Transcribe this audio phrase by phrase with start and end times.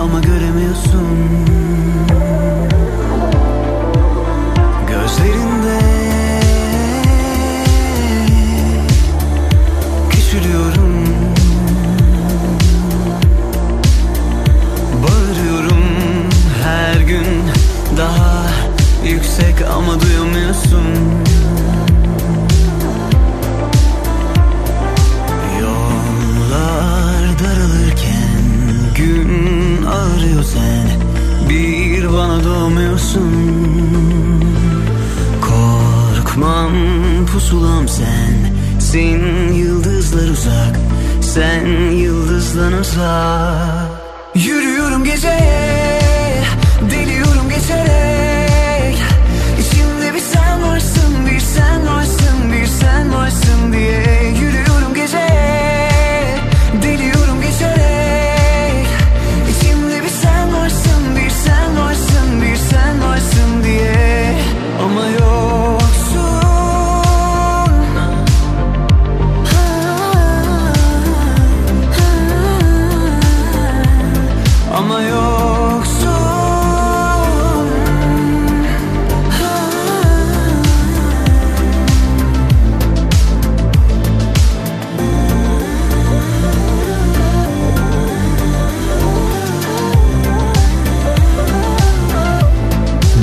[0.00, 1.08] ama göremiyorsun.
[4.88, 5.80] Gözlerinde
[10.10, 11.04] küçülüyorum.
[15.02, 15.84] Bağırıyorum
[16.64, 17.26] her gün
[17.96, 18.46] daha
[19.04, 20.84] yüksek ama duyamıyorsun.
[25.60, 28.40] Yollar daralırken
[28.96, 30.88] gün ağrıyor sen
[31.48, 33.32] Bir bana doğmuyorsun
[35.40, 36.72] Korkmam
[37.32, 40.80] pusulam sen Sen yıldızlar uzak
[41.20, 43.90] Sen yıldızdan uzak.
[44.34, 46.00] Yürüyorum geceye
[46.90, 48.96] Deliyorum geçerek.
[49.60, 54.49] İçimde bir sen varsın Bir sen varsın Bir sen varsın diye Yürüyorum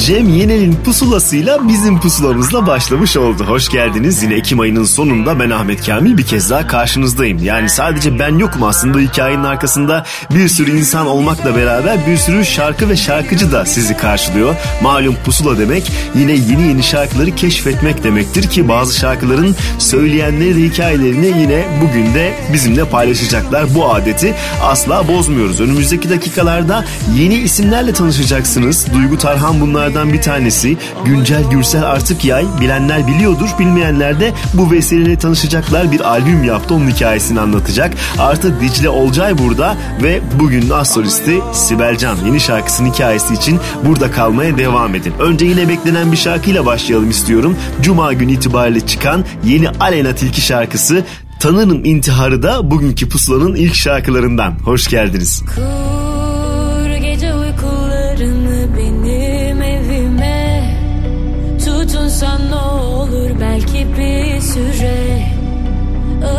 [0.07, 3.43] Cem Yenel'in pusulasıyla bizim pusulamızla başlamış oldu.
[3.43, 4.23] Hoş geldiniz.
[4.23, 7.43] Yine Ekim ayının sonunda ben Ahmet Kamil bir kez daha karşınızdayım.
[7.43, 12.89] Yani sadece ben yokum aslında hikayenin arkasında bir sürü insan olmakla beraber bir sürü şarkı
[12.89, 14.55] ve şarkıcı da sizi karşılıyor.
[14.81, 21.41] Malum pusula demek yine yeni yeni şarkıları keşfetmek demektir ki bazı şarkıların söyleyenleri de hikayelerini
[21.41, 23.75] yine bugün de bizimle paylaşacaklar.
[23.75, 25.61] Bu adeti asla bozmuyoruz.
[25.61, 26.85] Önümüzdeki dakikalarda
[27.17, 28.87] yeni isimlerle tanışacaksınız.
[28.93, 30.77] Duygu Tarhan bunlardan bir tanesi.
[31.05, 32.45] Güncel Gürsel artık yay.
[32.61, 33.49] Bilenler biliyordur.
[33.59, 35.91] Bilmeyenler de bu vesileyle tanışacaklar.
[35.91, 36.73] Bir albüm yaptı.
[36.73, 37.93] Onun hikayesini anlatacak.
[38.19, 44.11] Artık Dicle Olcay burada ve bugün az solisti Sibel Can yeni şarkısının hikayesi için burada
[44.11, 45.13] kalmaya devam edin.
[45.19, 47.57] Önce yine beklenen bir şarkıyla başlayalım istiyorum.
[47.81, 51.03] Cuma günü itibariyle çıkan yeni Aleyna Tilki şarkısı
[51.39, 54.59] Tanırım İntiharı da bugünkü pusulanın ilk şarkılarından.
[54.65, 55.43] Hoş geldiniz.
[55.55, 55.96] Kur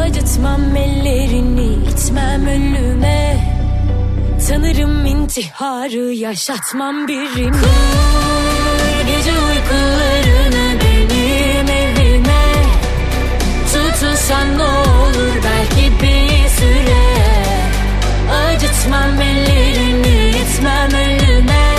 [0.09, 3.37] Acıtmam ellerini itmem ölüme
[4.49, 12.43] Tanırım intiharı yaşatmam birine Kur gece uykularını benim evime.
[13.73, 17.05] Tutunsan ne olur belki bir süre.
[18.33, 21.75] Acıtmam ellerini itmem ölüme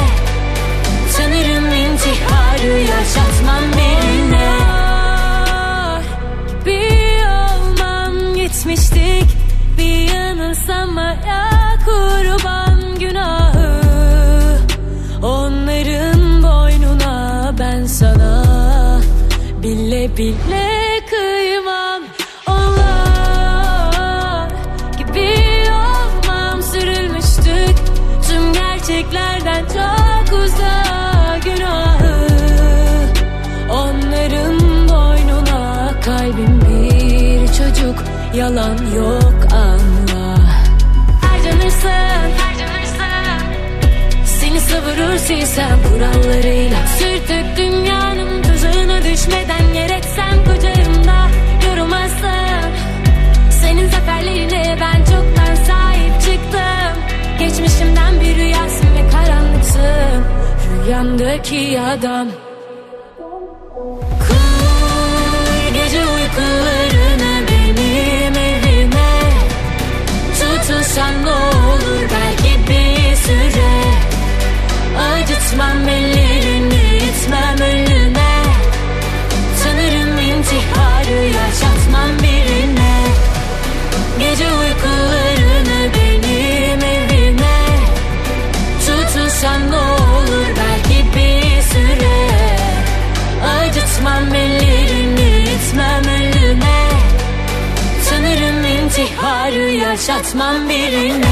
[1.17, 3.78] Tanırım intiharı yaşatmam
[8.59, 9.37] olmam gitmiştik
[9.77, 11.49] Bir yanılsamaya
[11.85, 13.79] kurban günahı.
[15.23, 18.43] Onların boynuna ben sana
[19.63, 20.78] Bile bile
[38.33, 40.37] Yalan yok anla
[41.21, 41.89] Harcanırsın
[44.25, 50.01] Seni savurur silsem kurallarıyla Sürtük dünyanın tuzağına düşmeden yer
[50.45, 51.27] kucağımda
[51.67, 52.71] Yorulmazsın
[53.61, 57.03] Senin zaferlerine ben çoktan sahip çıktım.
[57.39, 60.23] Geçmişimden bir rüyasın ve karanlıksın.
[60.85, 62.27] Rüyamdaki adam
[100.09, 101.25] yaşatmam birine.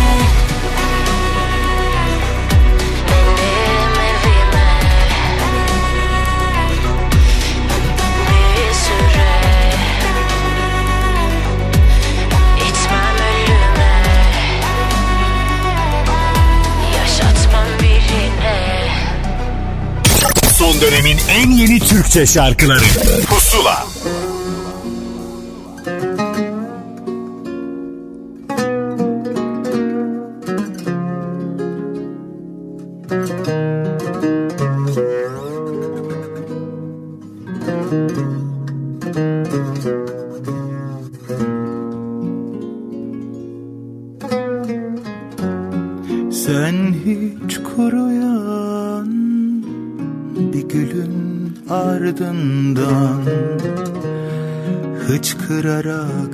[20.57, 22.83] Son dönemin en yeni Türkçe şarkıları.
[23.29, 23.97] Pusula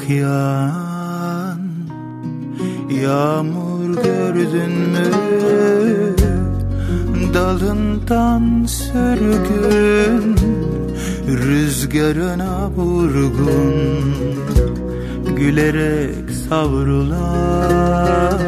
[0.10, 1.60] Yağan
[3.04, 5.12] yağmur gördün mü?
[7.34, 10.36] Dalından sürgün
[11.28, 13.74] rüzgarına vurgun
[15.36, 18.40] Gülerek savrulan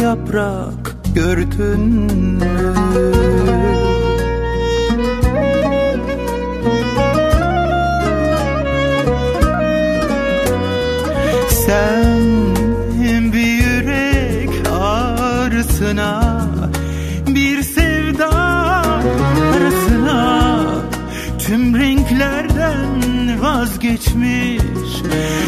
[0.00, 3.13] yaprak gördün mü?
[25.14, 25.43] Yeah.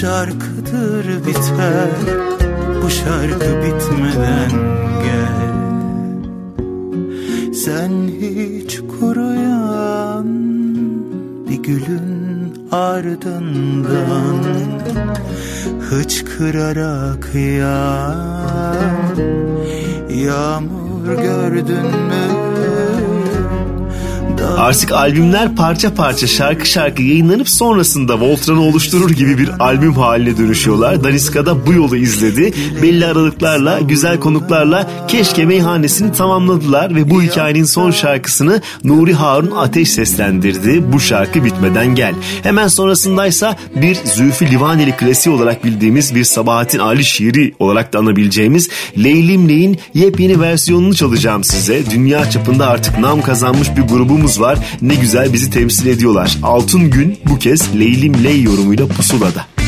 [0.00, 1.90] Şarkıdır biter.
[2.82, 4.50] Bu şarkı bitmeden
[5.04, 5.38] gel.
[7.54, 10.26] Sen hiç kuruyan
[11.48, 14.44] bir gülün ardından
[15.90, 19.16] Hıçkırarak yağan
[20.10, 22.49] yağmur gördün mü?
[24.58, 31.04] Artık albümler parça parça şarkı şarkı yayınlanıp sonrasında Voltran'ı oluşturur gibi bir albüm haline dönüşüyorlar.
[31.04, 32.52] Daniska da bu yolu izledi.
[32.82, 39.90] Belli aralıklarla, güzel konuklarla Keşke Meyhanesi'ni tamamladılar ve bu hikayenin son şarkısını Nuri Harun Ateş
[39.90, 40.92] seslendirdi.
[40.92, 42.14] Bu şarkı bitmeden gel.
[42.42, 48.68] Hemen sonrasındaysa bir Zülfü Livaneli klasiği olarak bildiğimiz bir Sabahattin Ali şiiri olarak da anabileceğimiz
[48.98, 51.90] Leylim Ley'in yepyeni versiyonunu çalacağım size.
[51.90, 54.58] Dünya çapında artık nam kazanmış bir grubumuz var.
[54.82, 56.38] Ne güzel bizi temsil ediyorlar.
[56.42, 59.59] Altın Gün bu kez Leylim Ley yorumuyla pusulada.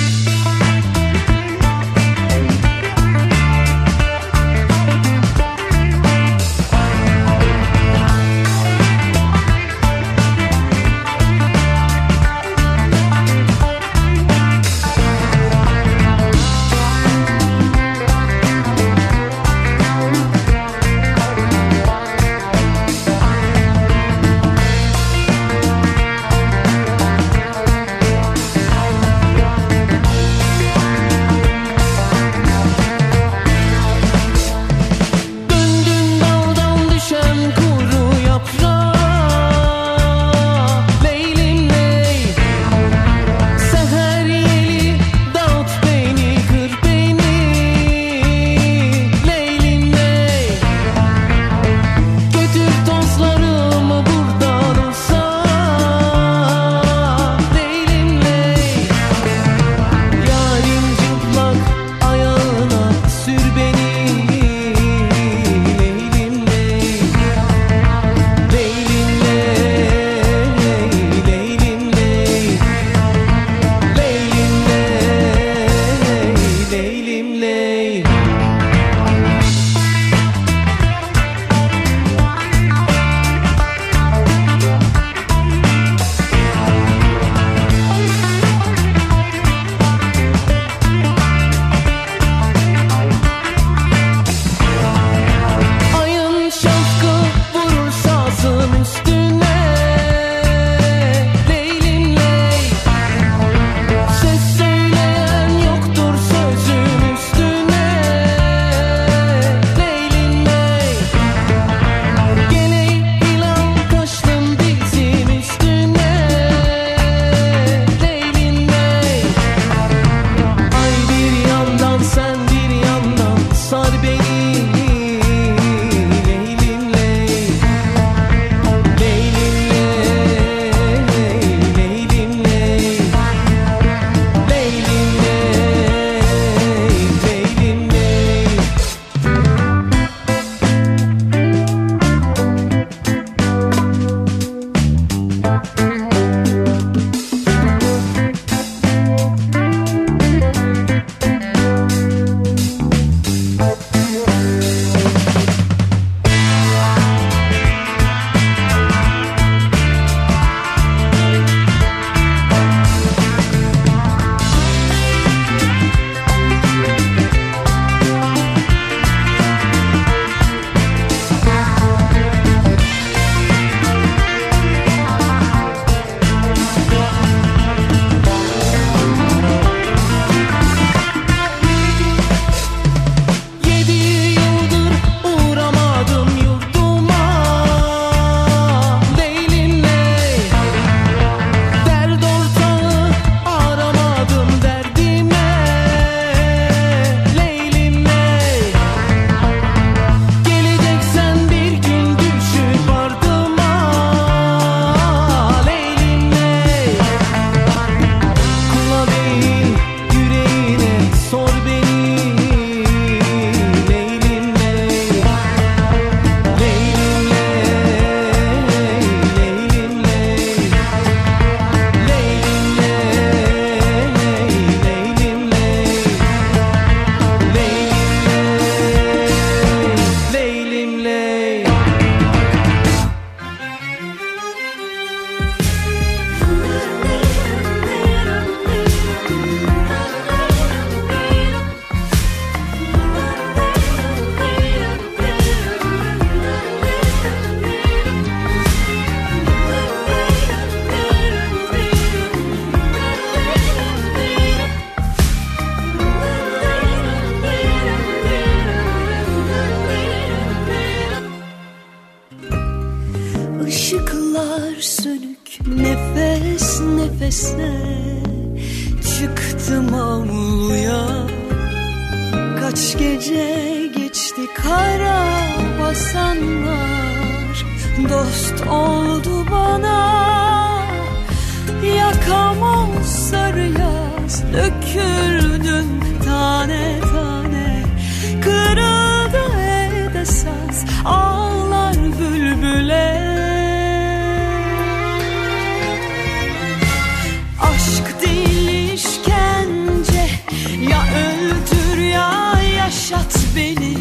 [301.42, 303.96] Öldür ya yaşat beni.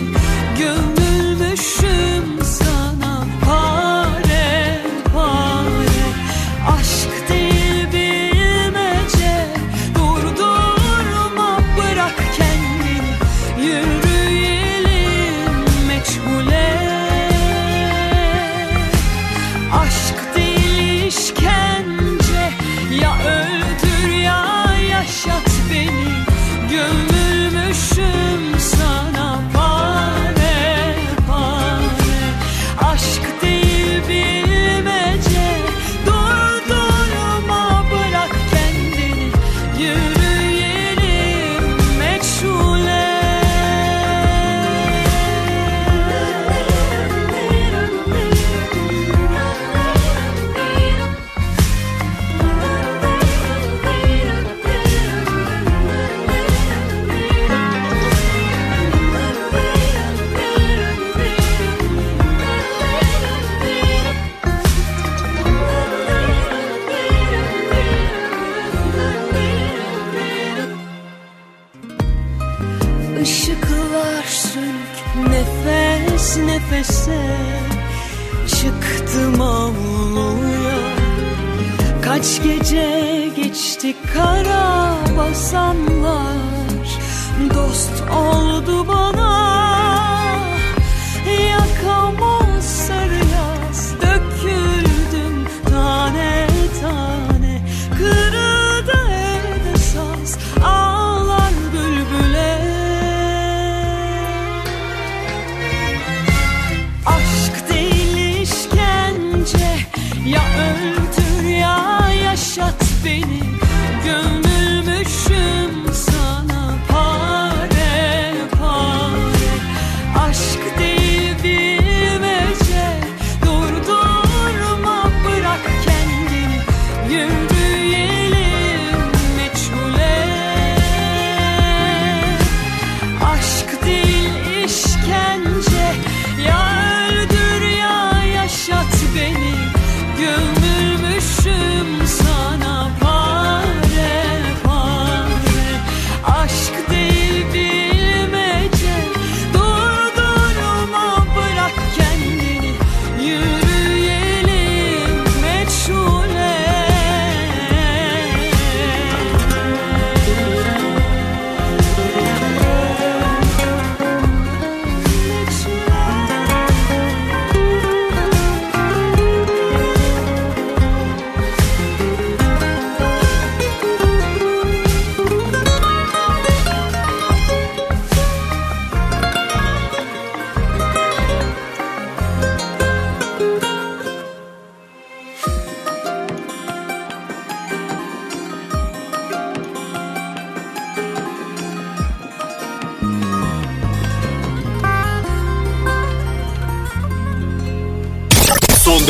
[0.60, 2.71] Gömülmüşüm sana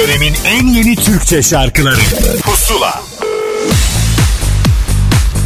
[0.01, 1.99] dönemin en yeni Türkçe şarkıları
[2.43, 3.01] Pusula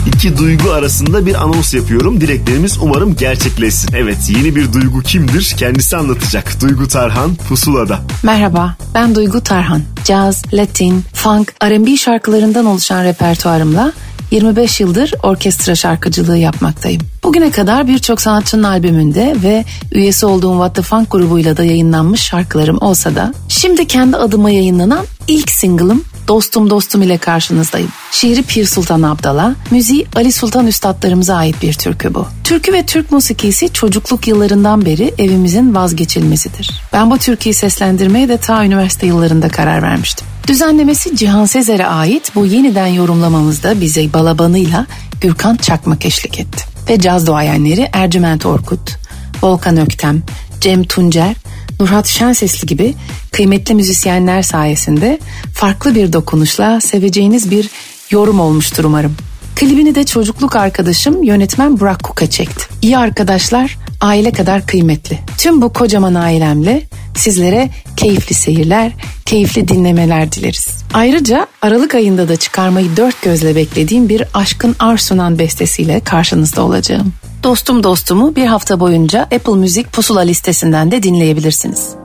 [0.07, 2.21] İki duygu arasında bir anons yapıyorum.
[2.21, 3.93] Dileklerimiz umarım gerçekleşsin.
[3.93, 5.53] Evet yeni bir duygu kimdir?
[5.57, 6.61] Kendisi anlatacak.
[6.61, 7.99] Duygu Tarhan Pusula'da.
[8.23, 9.81] Merhaba, ben Duygu Tarhan.
[10.03, 13.93] Caz, Latin, funk, R&B şarkılarından oluşan repertuarımla
[14.35, 17.01] 25 yıldır orkestra şarkıcılığı yapmaktayım.
[17.23, 22.77] Bugüne kadar birçok sanatçının albümünde ve üyesi olduğum What the Funk grubuyla da yayınlanmış şarkılarım
[22.81, 27.89] olsa da şimdi kendi adıma yayınlanan ilk single'ım Dostum Dostum ile karşınızdayım.
[28.11, 32.27] Şiiri Pir Sultan Abdal'a, müziği Ali Sultan Üstadlarımıza ait bir türkü bu.
[32.43, 36.71] Türkü ve Türk musikisi çocukluk yıllarından beri evimizin vazgeçilmesidir.
[36.93, 40.27] Ben bu türküyü seslendirmeye de ta üniversite yıllarında karar vermiştim.
[40.47, 44.87] Düzenlemesi Cihan Sezer'e ait bu yeniden yorumlamamızda bize balabanıyla
[45.21, 46.63] Gürkan Çakmak eşlik etti.
[46.89, 48.97] Ve caz duayenleri Ercüment Orkut,
[49.43, 50.23] Volkan Öktem,
[50.61, 51.35] Cem Tuncer,
[51.79, 52.93] Nurhat Şensesli gibi
[53.31, 55.19] kıymetli müzisyenler sayesinde
[55.53, 57.69] farklı bir dokunuşla seveceğiniz bir
[58.09, 59.15] yorum olmuştur umarım.
[59.55, 62.65] Klibini de çocukluk arkadaşım yönetmen Burak Kuka çekti.
[62.81, 65.19] İyi arkadaşlar aile kadar kıymetli.
[65.37, 66.83] Tüm bu kocaman ailemle
[67.15, 68.91] sizlere keyifli seyirler,
[69.25, 70.67] keyifli dinlemeler dileriz.
[70.93, 77.13] Ayrıca Aralık ayında da çıkarmayı dört gözle beklediğim bir Aşkın Arsunan bestesiyle karşınızda olacağım.
[77.43, 82.04] Dostum Dostum'u bir hafta boyunca Apple Müzik pusula listesinden de dinleyebilirsiniz.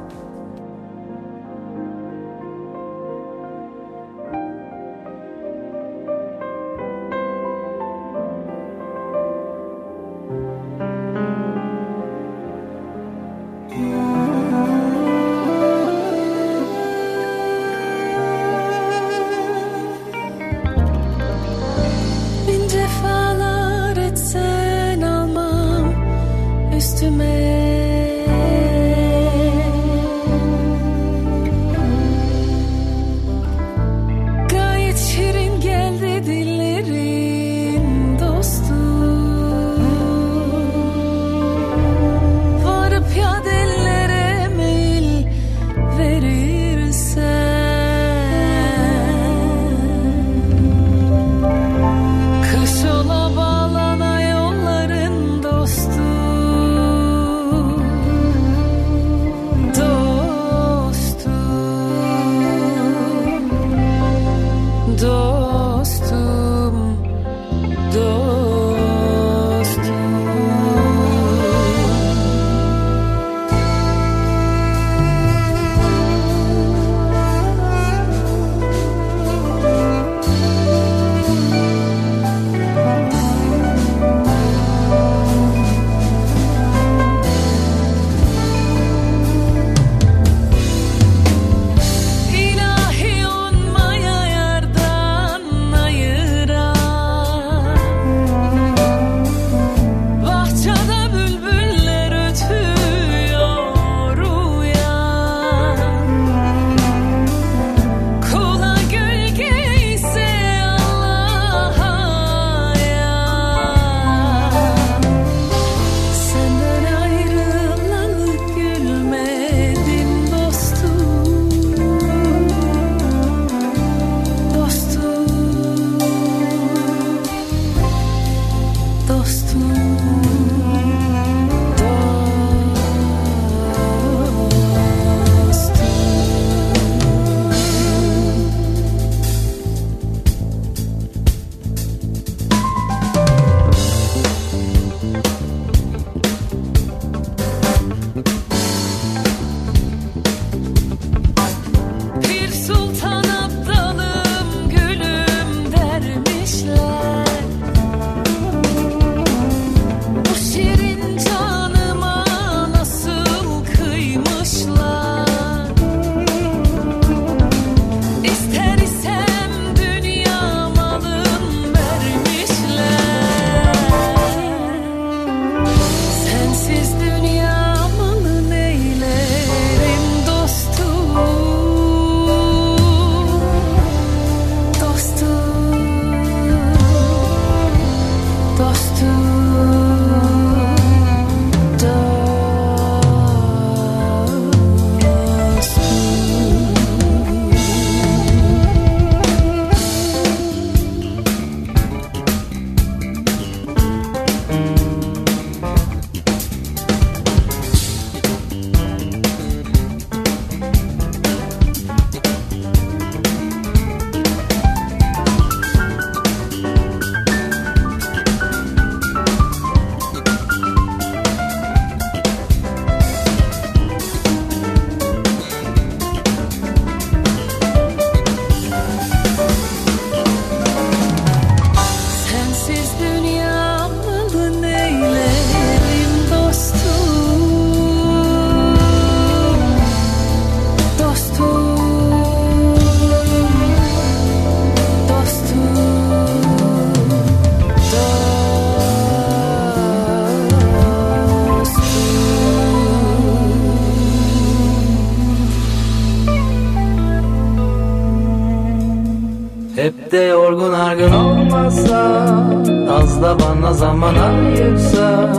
[264.71, 265.33] oysa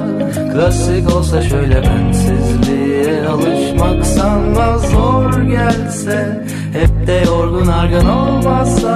[0.53, 6.45] Klasik olsa şöyle bensizliğe alışmak sanma zor gelse.
[6.73, 8.95] Hep de yorgun argın olmasa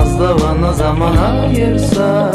[0.00, 2.32] Az da bana zaman ayırsa.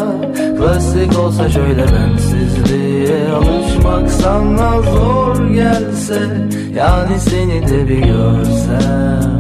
[0.57, 6.19] Klasik olsa şöyle bensizliğe alışmak sanma zor gelse.
[6.75, 9.32] Yani seni de bir görsem.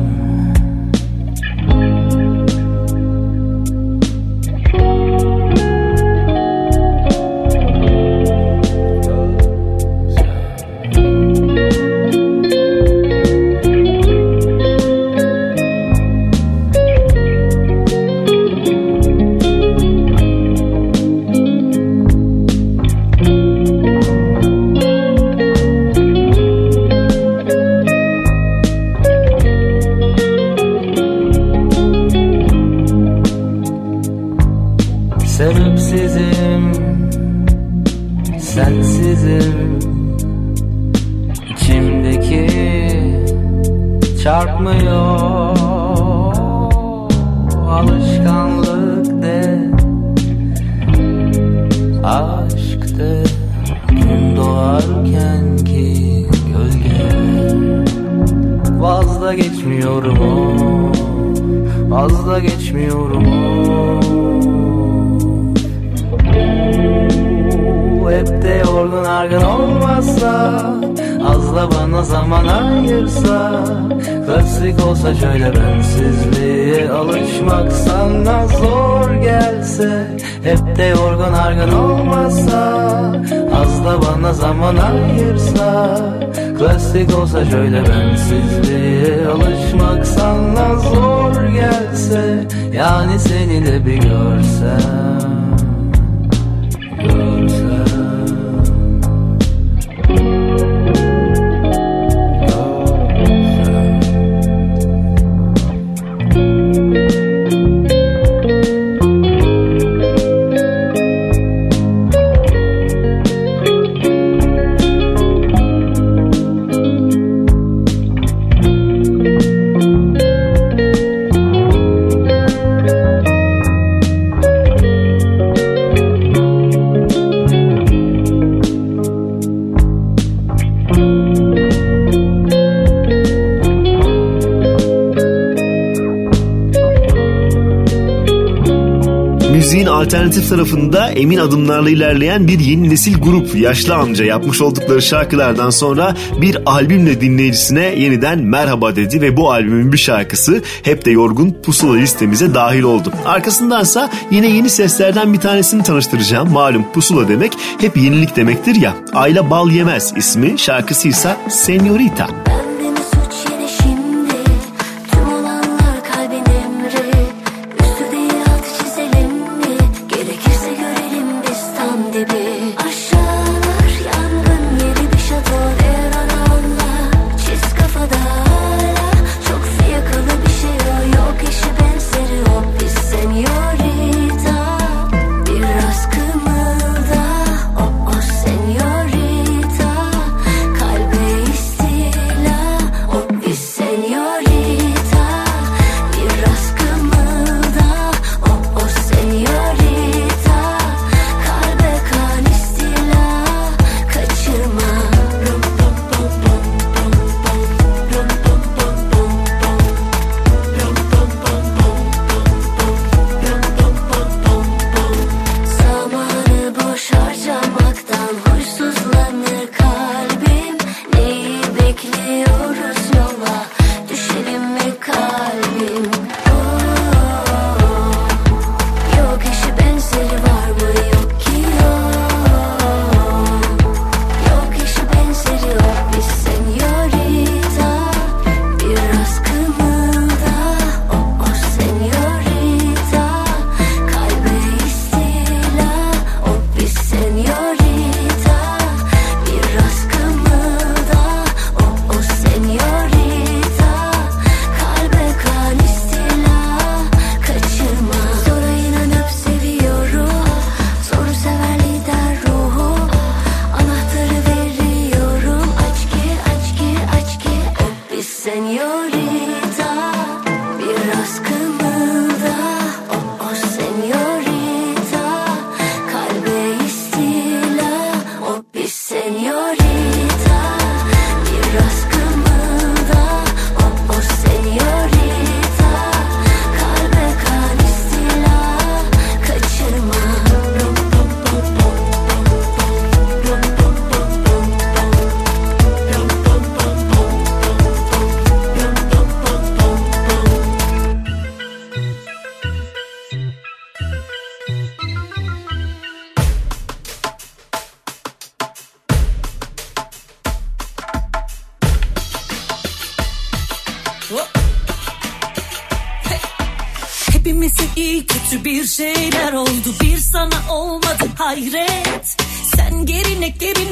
[140.03, 146.15] Alternatif tarafında emin adımlarla ilerleyen bir yeni nesil grup Yaşlı Amca yapmış oldukları şarkılardan sonra
[146.41, 151.95] bir albümle dinleyicisine yeniden merhaba dedi ve bu albümün bir şarkısı Hep de Yorgun Pusula
[151.95, 153.13] listemize dahil oldu.
[153.25, 156.51] Arkasındansa yine yeni seslerden bir tanesini tanıştıracağım.
[156.51, 158.93] Malum pusula demek hep yenilik demektir ya.
[159.13, 162.27] Ayla Bal Yemez ismi şarkısıysa Senyorita.
[162.27, 162.52] Benden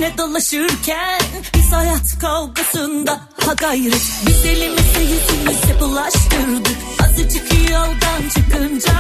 [0.02, 1.22] gerine dolaşırken
[1.56, 4.02] Biz hayat kavgasında ha gayret.
[4.28, 6.78] Biz elimize yüzümüze bulaştırdık.
[7.04, 8.94] Azıcık yoldan çıkınca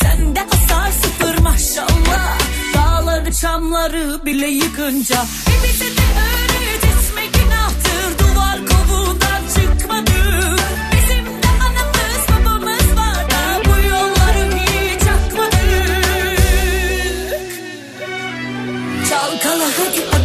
[0.00, 2.38] Sende hasar sıfır maşallah.
[2.74, 5.16] Dağları çamları bile yıkınca.
[5.22, 8.18] E bize de öğretme günahtır.
[8.18, 10.60] Duvar kovuğundan çıkmadık
[10.92, 15.60] Bizim de anamız babamız var da Bu yolları hiç akmadık
[19.10, 20.19] Çalkala hadi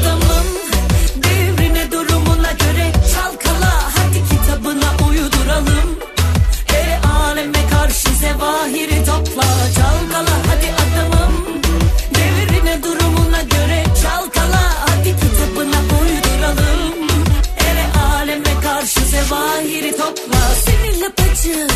[8.15, 11.33] zevahiri topla Çalkala hadi adamım.
[12.15, 17.07] Devrine durumuna göre çalkala Hadi kitabına uyduralım.
[17.57, 20.39] E aleme karşı zevahiri topla.
[20.65, 21.67] Seninle bacı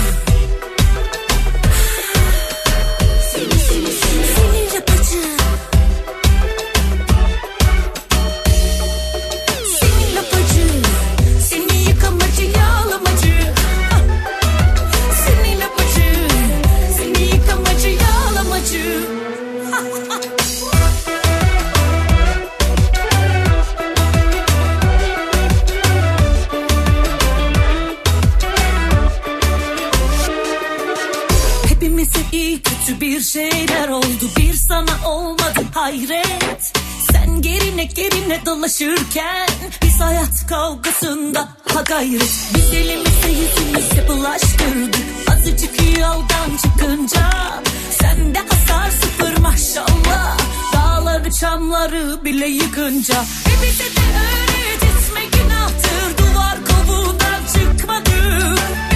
[34.69, 36.73] sana olmadı hayret.
[37.11, 39.49] Sen gerine gerine dolaşırken
[39.83, 42.33] Biz hayat kavgasında ha gayret.
[42.55, 45.05] Biz elimize yüzümüze bulaştırdık.
[45.31, 47.29] Azıcık yoldan çıkınca
[47.99, 50.37] Sende hasar sıfır maşallah.
[50.73, 53.15] Dağları çamları bile yıkınca.
[53.23, 58.88] E bize de öğretme günahtır Duvar kovuğundan çıkmadık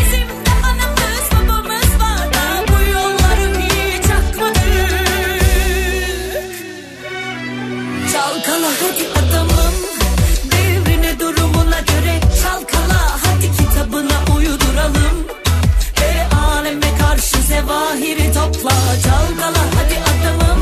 [8.23, 9.73] Çalkala hadi adamım.
[10.51, 13.19] Devrine durumuna göre çalkala.
[13.23, 15.27] Hadi kitabına uyduralım.
[16.01, 18.75] E aleme karşı zevahiri topla.
[19.03, 20.59] Çalkala hadi adamım.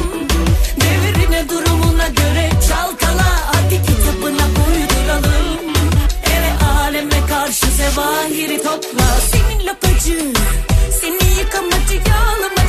[0.81, 3.29] Devrine durumuna göre çalkala.
[3.53, 5.59] Hadi kitabına uyduralım.
[6.25, 9.07] E aleme karşı zevahiri topla.
[9.31, 10.33] Senin lapacı
[11.01, 12.60] Seni yıkamacı yağlamacı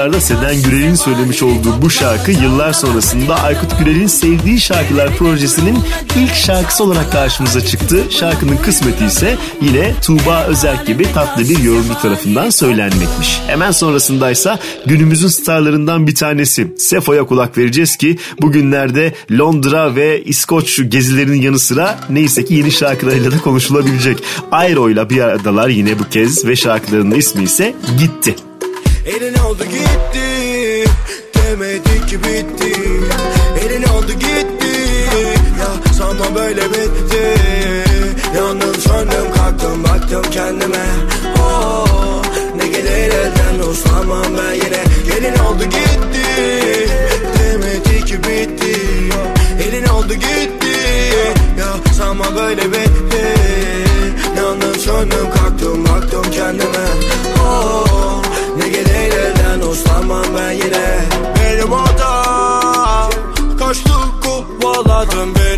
[0.00, 5.78] yıllarda Seden Gürel'in söylemiş olduğu bu şarkı yıllar sonrasında Aykut Gürel'in Sevdiği Şarkılar projesinin
[6.16, 8.04] ilk şarkısı olarak karşımıza çıktı.
[8.10, 13.40] Şarkının kısmeti ise yine Tuğba Özerk gibi tatlı bir yorumcu tarafından söylenmekmiş.
[13.46, 21.42] Hemen sonrasındaysa günümüzün starlarından bir tanesi Sefo'ya kulak vereceğiz ki bugünlerde Londra ve İskoç gezilerinin
[21.42, 24.18] yanı sıra neyse ki yeni şarkılarıyla da konuşulabilecek.
[24.52, 28.49] Ayro'yla bir aradalar yine bu kez ve şarkılarının ismi ise Gitti.
[29.06, 30.84] Elin oldu gitti
[31.34, 32.72] Demedi ki bitti.
[33.64, 34.80] Elin oldu gitti
[35.60, 37.34] Ya sanma böyle bitti.
[38.36, 40.86] Yandım söndüm kalktım baktım kendime.
[41.42, 42.22] Oh,
[42.56, 44.84] Ne gelir elden uslanmam ben yine.
[45.06, 46.26] Gelin oldu gitti
[47.38, 48.80] Demedi ki bitti.
[49.68, 50.76] Elin oldu gitti
[51.58, 53.24] Ya sanma böyle bitti.
[54.36, 55.39] Yandım söndüm kalktım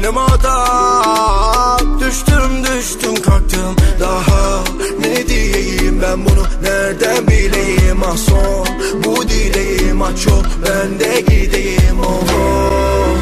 [0.02, 3.76] benim hatam Düştüm düştüm kalktım.
[4.00, 4.64] Daha
[5.00, 6.46] Ne diyeyim ben bunu?
[6.62, 8.02] Nereden bileyim?
[8.06, 8.66] Ah son
[9.04, 10.02] bu dileğim.
[10.02, 12.00] Ah çok ben de gideyim.
[12.06, 13.16] Oh, oh.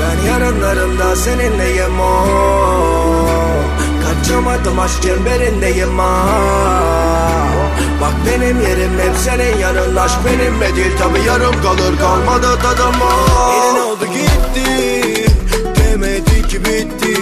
[0.00, 2.00] Ben yarınlarında seninleyim.
[2.00, 3.26] Oh.
[4.04, 6.30] Kaçamadım aşk çemberindeyim ah.
[8.00, 9.96] Bak benim yerim hep senin yanın.
[9.96, 10.92] Aşk benimle değil.
[10.98, 11.98] Tabi yarım kalır.
[11.98, 12.94] Kalmadı tadım.
[13.02, 13.54] Ah.
[13.54, 15.19] Elin oldu gitti
[16.50, 17.14] ki bitti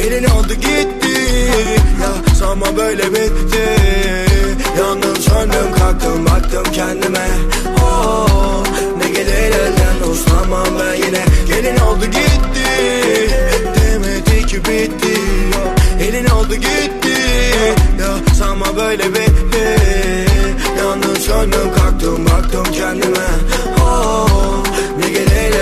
[0.00, 1.20] Elin oldu gitti.
[2.02, 3.64] Ya sanma böyle bitti.
[4.78, 7.28] Yandım söndüm kalktım baktım kendime.
[7.84, 8.64] Oh,
[8.98, 11.24] Ne gelir elden uslanmam ben yine.
[11.48, 12.66] Gelin oldu gitti.
[13.76, 15.20] Demedi ki bitti.
[16.00, 17.20] Elin oldu gitti.
[18.00, 19.76] Ya sanma böyle bitti.
[20.78, 23.26] Yandım söndüm kalktım baktım kendime.
[23.80, 24.62] Oh,
[25.50, 25.56] Ne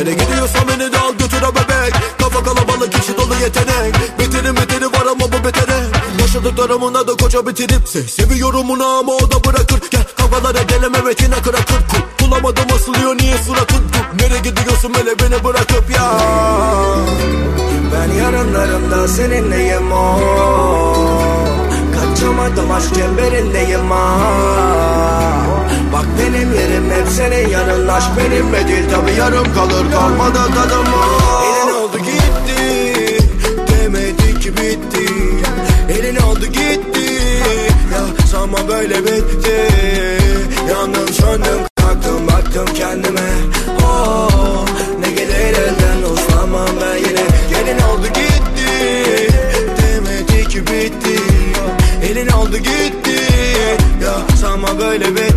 [0.00, 1.94] Nereye gidiyorsan beni de al götür bebek.
[2.18, 3.94] Kafa kalabalık içi dolu yetenek.
[4.18, 5.78] Biterim biteri var ama bu betere.
[6.20, 9.80] Yaşadıklarımın adı koca bitirip Seviyorum onu ama o da bırakır.
[9.90, 11.76] Gel kafalara geleme retine kırakır.
[11.90, 13.82] Kul, Bulamadım asılıyor niye suratın?
[13.92, 16.12] Dur, Nereye gidiyorsun böyle beni bırakıp ya?
[17.94, 20.20] Ben yarınlarımda seninleyim o.
[21.94, 24.18] Kaçamadım aşk çemberindeyim ha
[26.02, 27.88] Bak benim yerim hep senin yanın.
[27.88, 29.92] Aşk benimle değil tabi yarım kalır.
[29.92, 30.86] Kalmadı tadım
[31.44, 33.18] Elin oldu gitti
[33.68, 35.12] Demedi ki bitti.
[35.88, 37.12] Elin oldu gitti
[37.92, 39.68] Ya sanma böyle bitti.
[40.70, 43.30] Yandım söndüm kalktım baktım kendime.
[43.86, 44.64] Oh
[45.00, 47.24] ne gelir elden uslanmam ben yine.
[47.50, 49.28] Gelin oldu gitti
[49.82, 51.22] Demedi bitti.
[52.10, 53.22] Elin oldu gitti
[54.04, 55.31] Ya sanma böyle bitti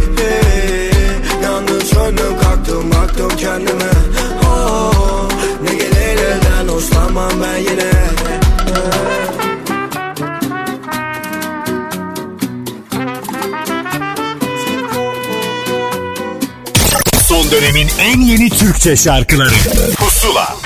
[3.37, 3.91] kendime.
[4.45, 5.29] Oh
[5.63, 7.91] ne gelir elden uslanmam ben yine.
[17.27, 19.55] Son dönemin en yeni Türkçe şarkıları.
[19.97, 20.64] Pusula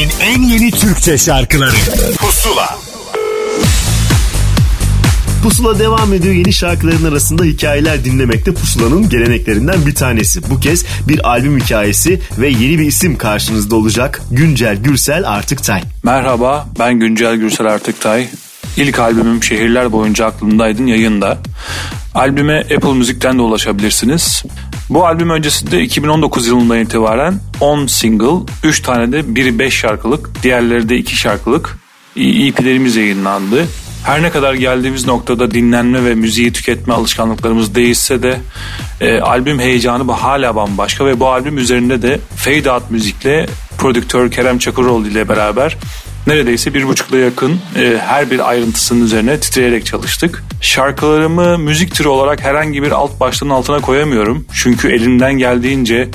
[0.00, 1.76] dönemin en yeni Türkçe şarkıları
[2.18, 2.78] Pusula
[5.42, 6.34] Pusula devam ediyor.
[6.34, 10.50] Yeni şarkıların arasında hikayeler dinlemekte Pusula'nın geleneklerinden bir tanesi.
[10.50, 14.22] Bu kez bir albüm hikayesi ve yeni bir isim karşınızda olacak.
[14.30, 15.82] Güncel Gürsel Artıktay.
[16.02, 18.28] Merhaba, ben Güncel Gürsel Artıktay.
[18.76, 21.38] İlk albümüm Şehirler Boyunca Aklımdaydın yayında.
[22.14, 24.42] Albüme Apple Müzik'ten de ulaşabilirsiniz.
[24.90, 30.88] Bu albüm öncesinde 2019 yılından itibaren 10 single, 3 tane de biri 5 şarkılık, diğerleri
[30.88, 31.78] de 2 şarkılık
[32.16, 33.66] EP'lerimiz yayınlandı.
[34.04, 38.40] Her ne kadar geldiğimiz noktada dinlenme ve müziği tüketme alışkanlıklarımız değişse de
[39.00, 43.46] e, albüm heyecanı bu hala bambaşka ve bu albüm üzerinde de Fade Out müzikle
[43.78, 45.76] prodüktör Kerem Çakıroğlu ile beraber
[46.26, 50.44] neredeyse bir buçukla yakın e, her bir ayrıntısının üzerine titreyerek çalıştık.
[50.60, 54.44] Şarkılarımı müzik türü olarak herhangi bir alt başlığın altına koyamıyorum.
[54.52, 56.08] Çünkü elimden geldiğince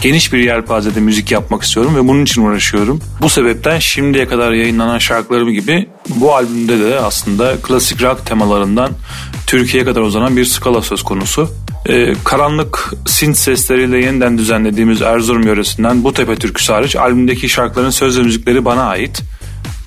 [0.00, 3.00] geniş bir yelpazede müzik yapmak istiyorum ve bunun için uğraşıyorum.
[3.20, 8.90] Bu sebepten şimdiye kadar yayınlanan şarkılarım gibi bu albümde de aslında klasik rock temalarından
[9.46, 11.50] Türkiye'ye kadar uzanan bir skala söz konusu.
[11.88, 18.18] Ee, karanlık synth sesleriyle yeniden düzenlediğimiz Erzurum yöresinden bu tepe türküsü hariç albümdeki şarkıların söz
[18.18, 19.22] ve müzikleri bana ait.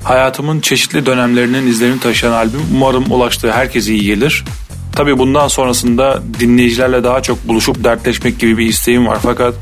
[0.04, 4.44] Hayatımın çeşitli dönemlerinin izlerini taşıyan albüm umarım ulaştığı herkese iyi gelir.
[4.96, 9.18] Tabii bundan sonrasında dinleyicilerle daha çok buluşup dertleşmek gibi bir isteğim var.
[9.24, 9.54] Fakat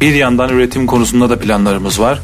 [0.00, 2.20] bir yandan üretim konusunda da planlarımız var.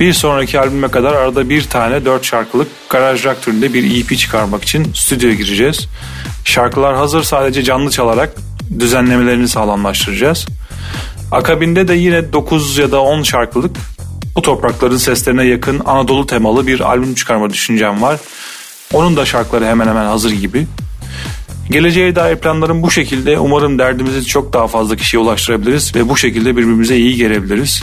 [0.00, 4.64] Bir sonraki albüme kadar arada bir tane dört şarkılık garaj rock türünde bir EP çıkarmak
[4.64, 5.88] için stüdyoya gireceğiz.
[6.44, 8.34] Şarkılar hazır sadece canlı çalarak
[8.78, 10.46] düzenlemelerini sağlamlaştıracağız.
[11.32, 13.76] Akabinde de yine 9 ya da 10 şarkılık
[14.38, 18.20] bu toprakların seslerine yakın Anadolu temalı bir albüm çıkarma düşüncem var.
[18.92, 20.66] Onun da şarkıları hemen hemen hazır gibi.
[21.70, 23.38] Geleceğe dair planlarım bu şekilde.
[23.38, 27.82] Umarım derdimizi çok daha fazla kişiye ulaştırabiliriz ve bu şekilde birbirimize iyi gelebiliriz.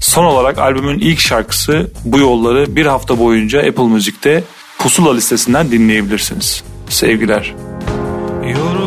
[0.00, 4.44] Son olarak albümün ilk şarkısı Bu Yolları bir hafta boyunca Apple Müzik'te
[4.78, 6.64] Pusula listesinden dinleyebilirsiniz.
[6.88, 7.54] Sevgiler.
[8.42, 8.83] Yoruldum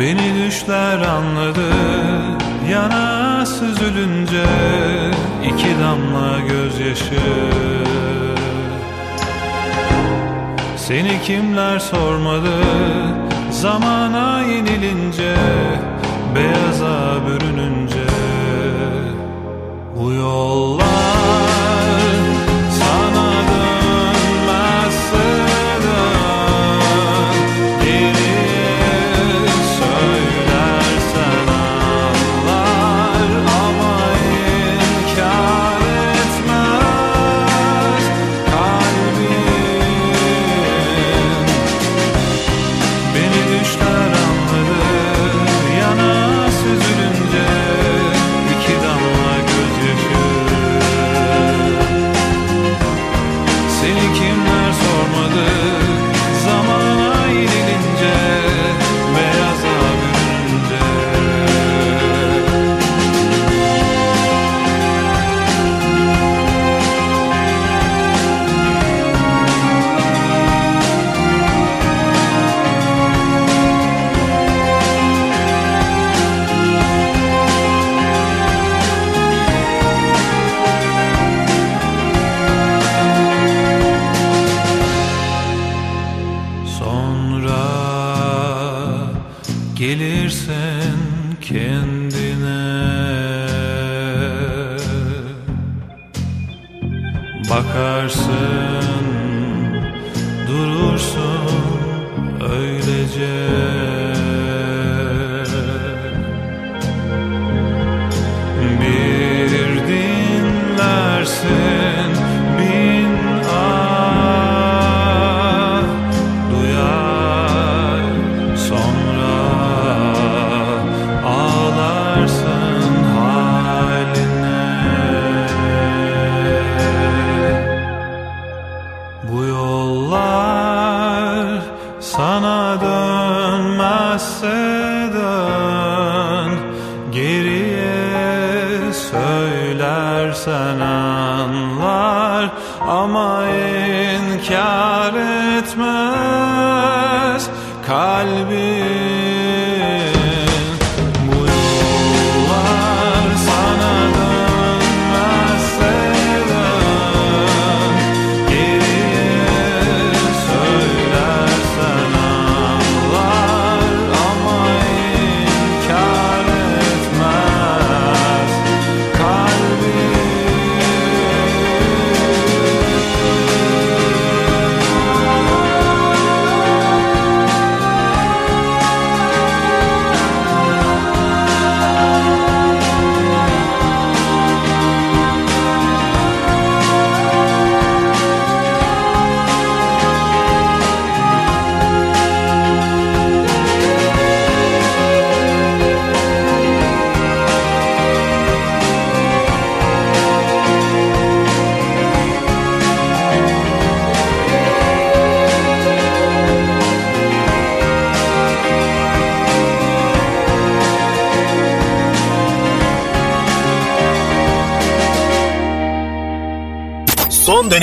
[0.00, 1.70] Beni düşler anladı
[2.70, 4.44] yana süzülünce
[5.44, 7.20] iki damla gözyaşı.
[10.76, 12.54] Seni kimler sormadı
[13.50, 15.34] zamana yenilince
[16.34, 18.06] beyaza bürününce.
[19.96, 21.53] Bu yollar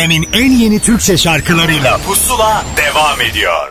[0.02, 3.71] dönemin en yeni Türkçe şarkılarıyla Pusula devam ediyor.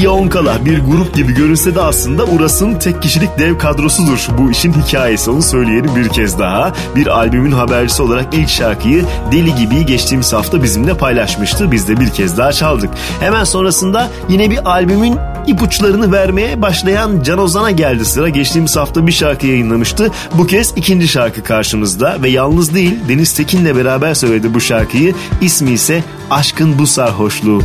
[0.00, 0.30] ikiye on
[0.64, 4.28] bir grup gibi görünse de aslında Uras'ın tek kişilik dev kadrosudur.
[4.38, 6.72] Bu işin hikayesi onu söyleyelim bir kez daha.
[6.96, 11.72] Bir albümün habercisi olarak ilk şarkıyı Deli Gibi geçtiğimiz hafta bizimle paylaşmıştı.
[11.72, 12.90] Biz de bir kez daha çaldık.
[13.20, 18.28] Hemen sonrasında yine bir albümün ipuçlarını vermeye başlayan Can Ozan'a geldi sıra.
[18.28, 20.10] Geçtiğimiz hafta bir şarkı yayınlamıştı.
[20.34, 25.14] Bu kez ikinci şarkı karşımızda ve yalnız değil Deniz Tekin'le beraber söyledi bu şarkıyı.
[25.40, 27.62] İsmi ise Aşkın Bu Sarhoşluğu.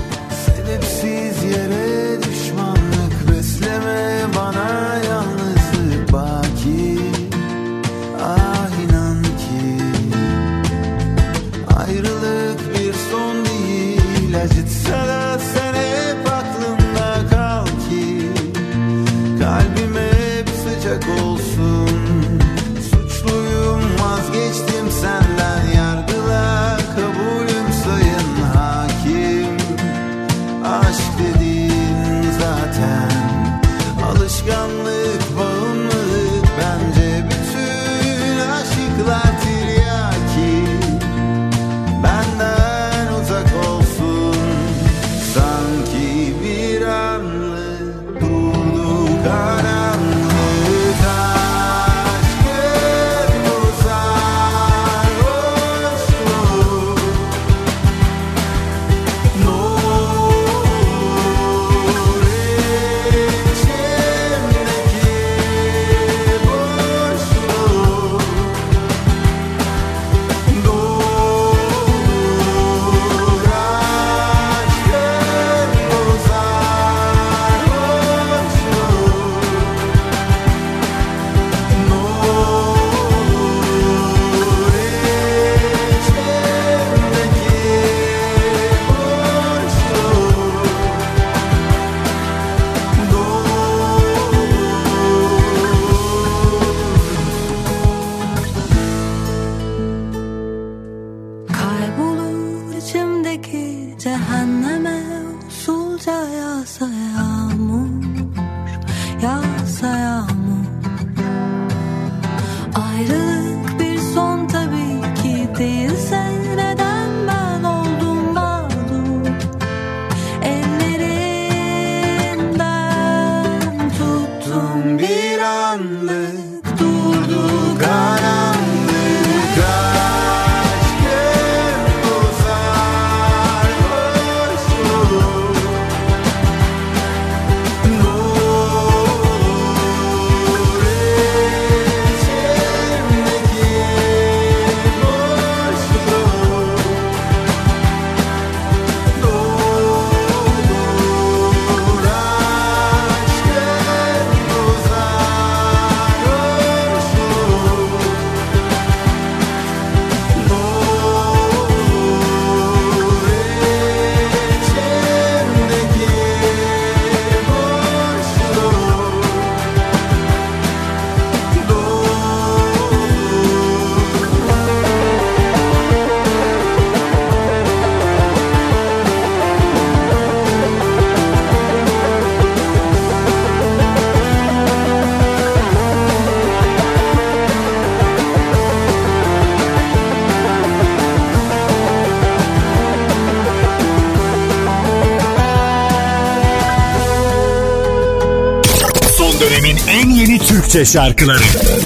[200.76, 201.85] Türkçe şarkıları.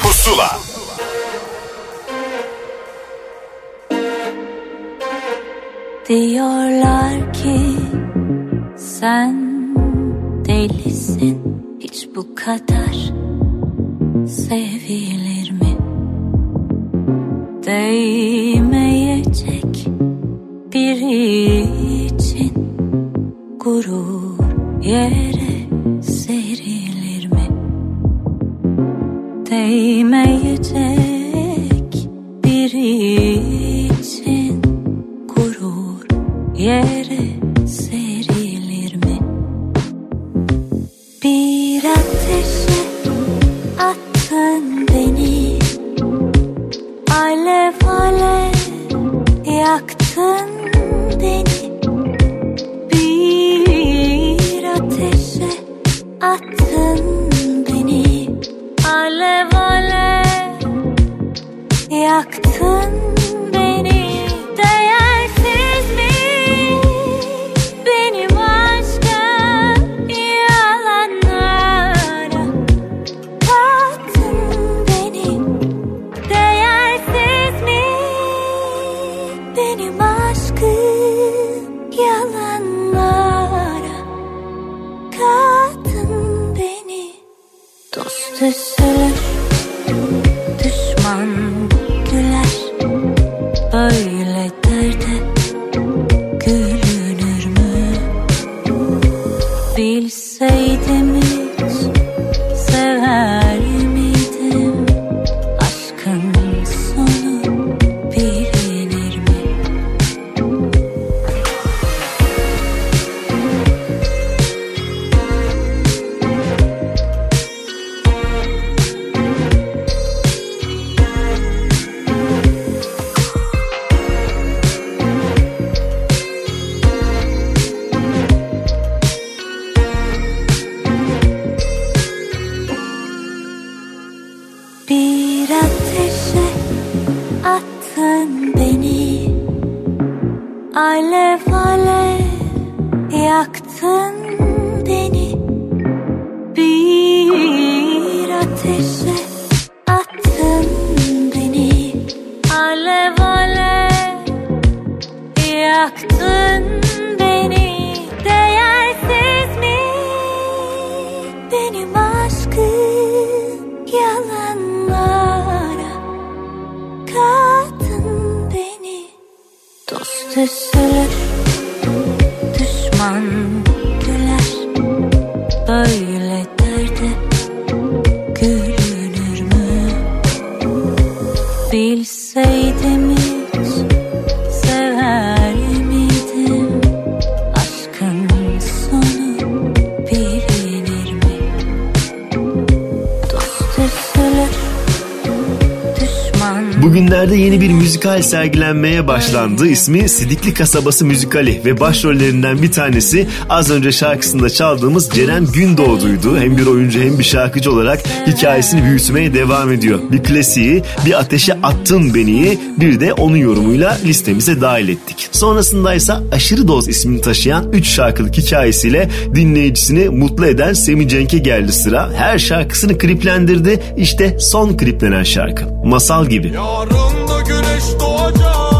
[197.99, 199.67] müzikal sergilenmeye başlandı.
[199.67, 206.37] İsmi Sidikli Kasabası Müzikali ve başrollerinden bir tanesi az önce şarkısında çaldığımız Ceren Gündoğdu'ydu.
[206.37, 209.99] Hem bir oyuncu hem bir şarkıcı olarak hikayesini büyütmeye devam ediyor.
[210.11, 215.29] Bir klasiği, bir ateşe attın beni'yi bir de onun yorumuyla listemize dahil ettik.
[215.31, 221.71] Sonrasında ise Aşırı Doz ismini taşıyan 3 şarkılık hikayesiyle dinleyicisini mutlu eden Semih Cenk'e geldi
[221.71, 222.11] sıra.
[222.13, 223.79] Her şarkısını kliplendirdi.
[223.97, 225.65] İşte son kliplenen şarkı.
[225.85, 226.47] Masal gibi.
[226.47, 228.78] Yarın da günü custódia.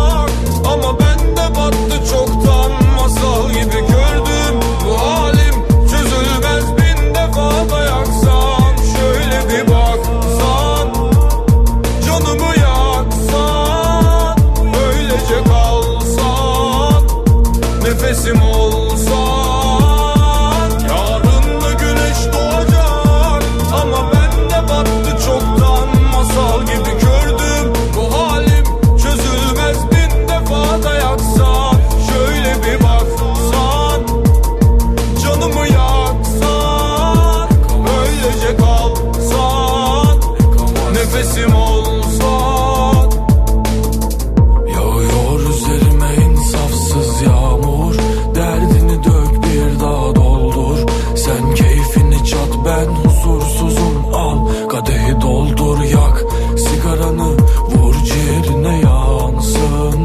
[55.58, 56.24] doldur yak
[56.58, 57.32] Sigaranı
[57.70, 60.00] vur ciğerine yansın.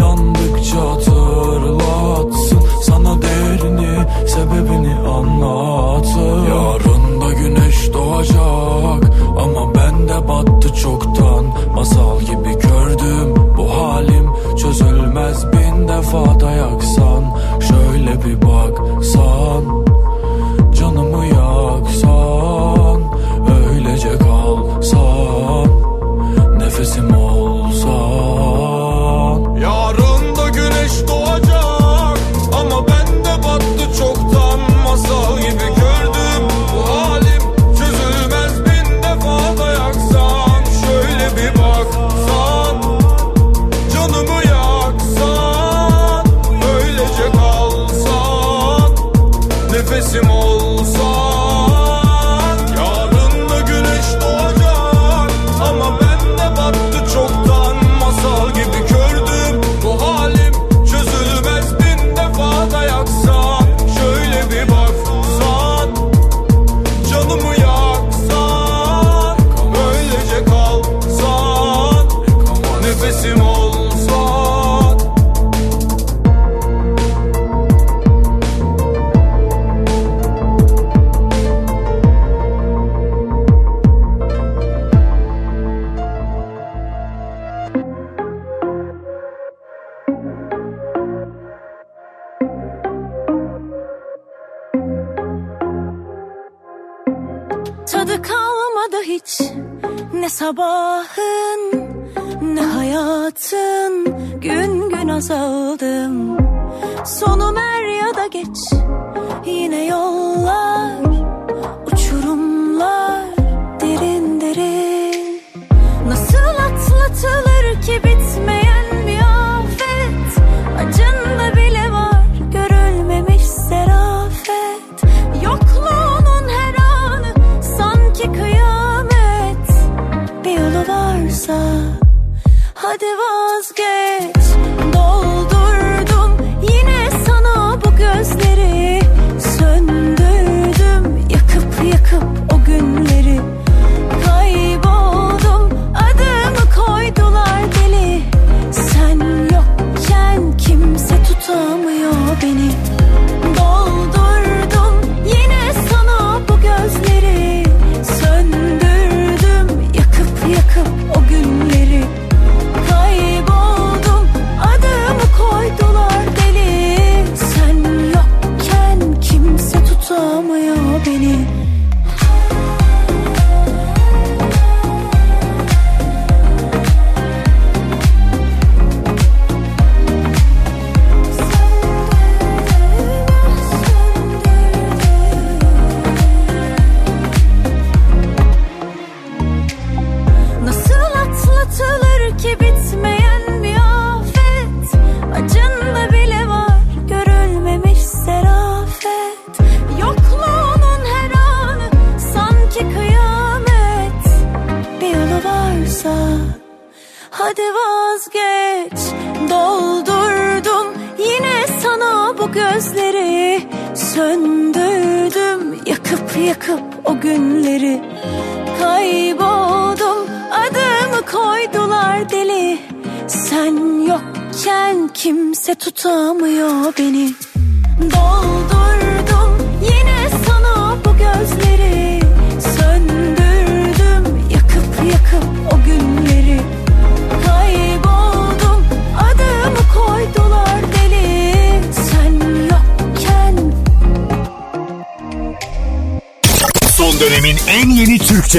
[0.00, 11.44] Yandıkça hatırlatsın Sana değerini sebebini anlatın Yarın da güneş doğacak Ama bende battı çoktan.
[11.74, 15.52] Masal gibi gördüm bu halim Çözülmez.
[15.52, 17.24] Bin defa dayaksan
[17.60, 19.84] Şöyle bir baksan.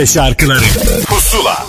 [0.05, 0.65] Türkçe şarkıları
[1.05, 1.65] Pusula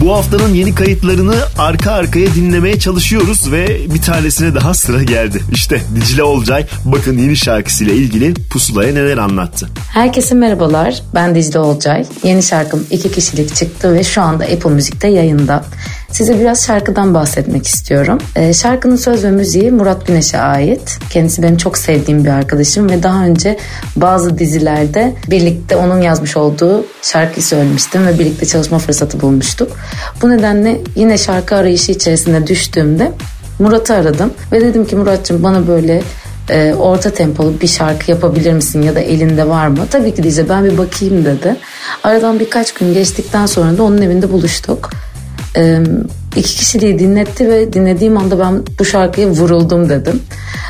[0.00, 5.40] Bu haftanın yeni kayıtlarını arka arkaya dinlemeye çalışıyoruz ve bir tanesine daha sıra geldi.
[5.52, 9.68] İşte Dicle Olcay bakın yeni şarkısıyla ilgili pusulaya neler anlattı.
[9.92, 11.02] Herkese merhabalar.
[11.14, 12.06] Ben Dicle Olcay.
[12.22, 15.64] Yeni şarkım iki kişilik çıktı ve şu anda Apple Müzik'te yayında.
[16.22, 18.18] Size biraz şarkıdan bahsetmek istiyorum.
[18.36, 20.98] Ee, şarkının söz ve müziği Murat Güneş'e ait.
[21.10, 23.58] Kendisi benim çok sevdiğim bir arkadaşım ve daha önce
[23.96, 29.72] bazı dizilerde birlikte onun yazmış olduğu şarkıyı söylemiştim ve birlikte çalışma fırsatı bulmuştuk.
[30.22, 33.12] Bu nedenle yine şarkı arayışı içerisinde düştüğümde
[33.58, 36.02] Murat'ı aradım ve dedim ki Murat'cığım bana böyle
[36.50, 39.86] e, orta tempolu bir şarkı yapabilir misin ya da elinde var mı?
[39.90, 41.56] Tabii ki Dicle ben bir bakayım dedi.
[42.04, 44.90] Aradan birkaç gün geçtikten sonra da onun evinde buluştuk.
[45.54, 45.82] E,
[46.36, 50.22] İki kişiliği dinletti ve dinlediğim anda ben bu şarkıya vuruldum dedim.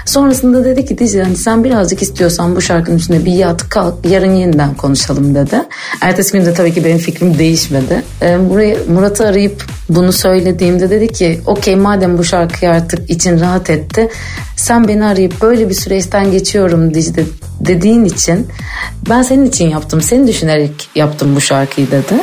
[0.06, 4.34] Sonrasında dedi ki Dicle hani sen birazcık istiyorsan bu şarkının üstüne bir yat kalk yarın
[4.34, 5.62] yeniden konuşalım dedi.
[6.00, 8.02] Ertesi günde tabii ki benim fikrim değişmedi.
[8.22, 13.70] Ee, buraya Murat'ı arayıp bunu söylediğimde dedi ki okey madem bu şarkıyı artık için rahat
[13.70, 14.08] etti
[14.56, 17.24] sen beni arayıp böyle bir süreçten geçiyorum Dicle
[17.60, 18.46] dediğin için
[19.08, 22.14] ben senin için yaptım seni düşünerek yaptım bu şarkıyı dedi.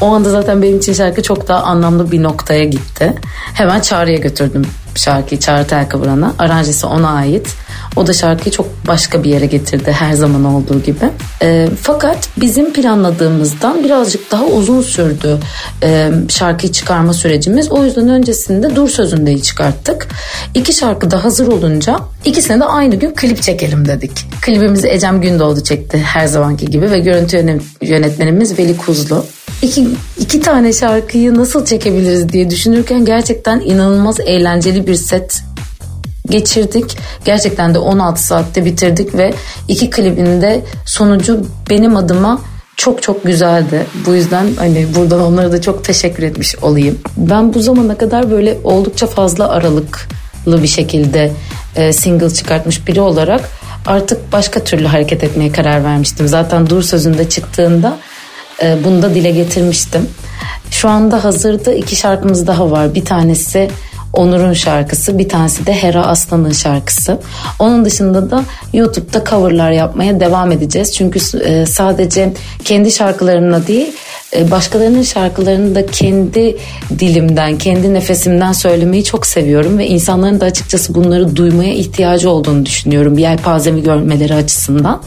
[0.00, 3.14] O anda zaten benim için şarkı çok daha anlamlı bir noktaya gitti.
[3.54, 4.62] Hemen Çağrı'ya götürdüm
[4.94, 6.34] şarkıyı Çağrı Telkıvran'a.
[6.38, 7.54] Aranjesi ona ait.
[7.96, 11.10] O da şarkıyı çok başka bir yere getirdi her zaman olduğu gibi.
[11.42, 15.38] E, fakat bizim planladığımızdan birazcık daha uzun sürdü
[15.82, 17.70] e, şarkıyı çıkarma sürecimiz.
[17.70, 20.08] O yüzden öncesinde Dur Sözünde'yi çıkarttık.
[20.54, 24.12] İki şarkı da hazır olunca ikisine de aynı gün klip çekelim dedik.
[24.42, 29.24] Klibimizi Ecem Gündoğdu çekti her zamanki gibi ve görüntü yöne- yönetmenimiz Veli Kuzlu.
[29.62, 29.88] İki,
[30.20, 35.40] iki tane şarkıyı nasıl çekebiliriz diye düşünürken gerçekten inanılmaz eğlenceli bir set
[36.30, 36.98] geçirdik.
[37.24, 39.34] Gerçekten de 16 saatte bitirdik ve
[39.68, 42.40] iki klibinde sonucu benim adıma
[42.76, 43.86] çok çok güzeldi.
[44.06, 46.98] Bu yüzden hani buradan onlara da çok teşekkür etmiş olayım.
[47.16, 51.32] Ben bu zamana kadar böyle oldukça fazla aralıklı bir şekilde
[51.76, 53.48] e, single çıkartmış biri olarak
[53.86, 56.28] artık başka türlü hareket etmeye karar vermiştim.
[56.28, 57.98] Zaten Dur Sözü'nde çıktığında
[58.62, 60.08] e, bunu da dile getirmiştim.
[60.70, 62.94] Şu anda hazırda iki şarkımız daha var.
[62.94, 63.70] Bir tanesi
[64.16, 67.18] Onur'un şarkısı, bir tanesi de Hera Aslan'ın şarkısı.
[67.58, 70.94] Onun dışında da YouTube'da coverlar yapmaya devam edeceğiz.
[70.94, 72.32] Çünkü e, sadece
[72.64, 73.92] kendi şarkılarına değil,
[74.36, 76.56] e, başkalarının şarkılarını da kendi
[76.98, 83.16] dilimden, kendi nefesimden söylemeyi çok seviyorum ve insanların da açıkçası bunları duymaya ihtiyacı olduğunu düşünüyorum.
[83.16, 85.02] Bir yelpazemi görmeleri açısından.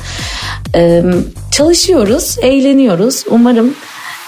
[0.75, 1.03] E,
[1.51, 3.23] çalışıyoruz, eğleniyoruz.
[3.29, 3.73] Umarım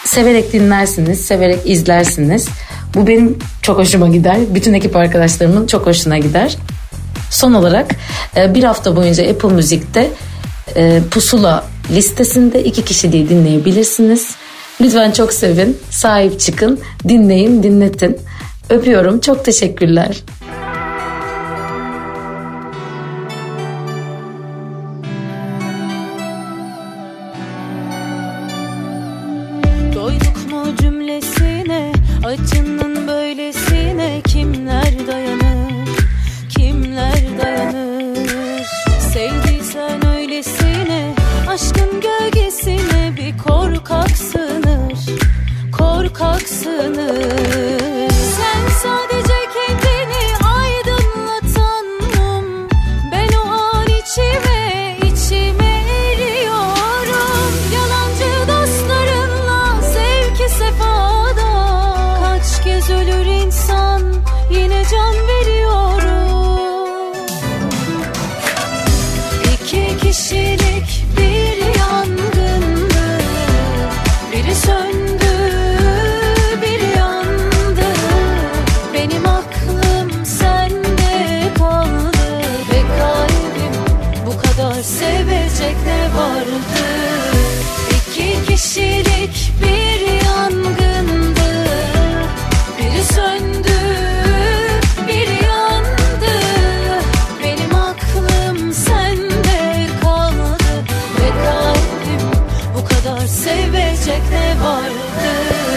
[0.05, 2.47] severek dinlersiniz, severek izlersiniz.
[2.95, 4.37] Bu benim çok hoşuma gider.
[4.49, 6.57] Bütün ekip arkadaşlarımın çok hoşuna gider.
[7.29, 7.95] Son olarak
[8.37, 10.11] e, bir hafta boyunca Apple Müzik'te
[10.75, 14.35] e, Pusula listesinde iki kişiliği dinleyebilirsiniz.
[14.81, 18.17] Lütfen çok sevin, sahip çıkın, dinleyin, dinletin.
[18.69, 20.23] Öpüyorum, çok teşekkürler.
[104.31, 105.70] Sevecek ne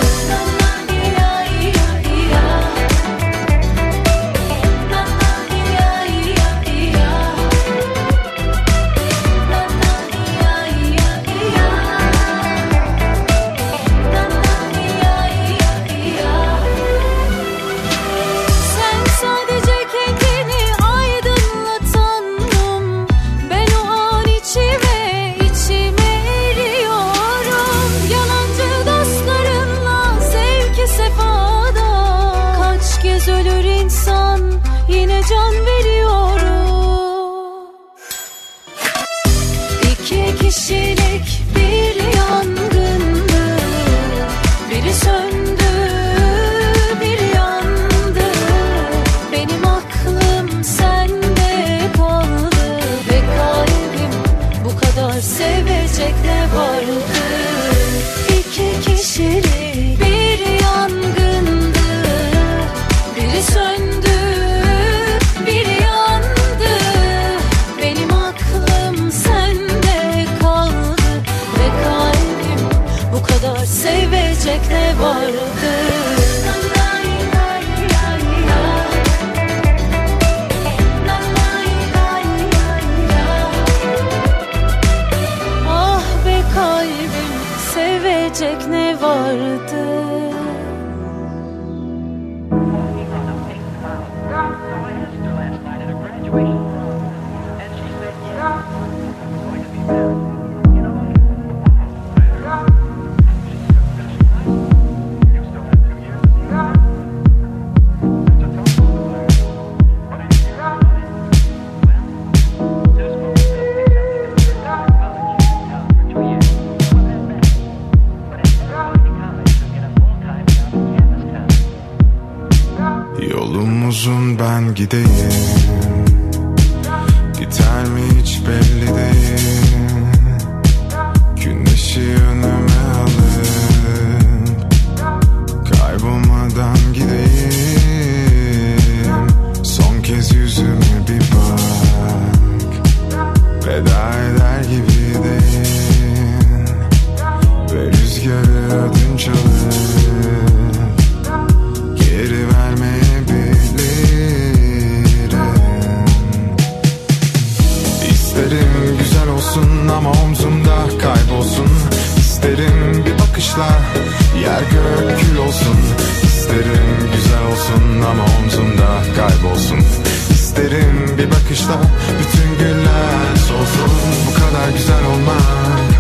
[170.55, 171.81] isterim bir bakışla.
[172.21, 173.91] Bütün günler solsun
[174.27, 175.95] bu kadar güzel olmak.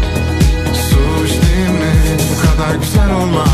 [0.75, 1.95] Suç değil mi?
[2.31, 3.49] Bu kadar güzel olmak.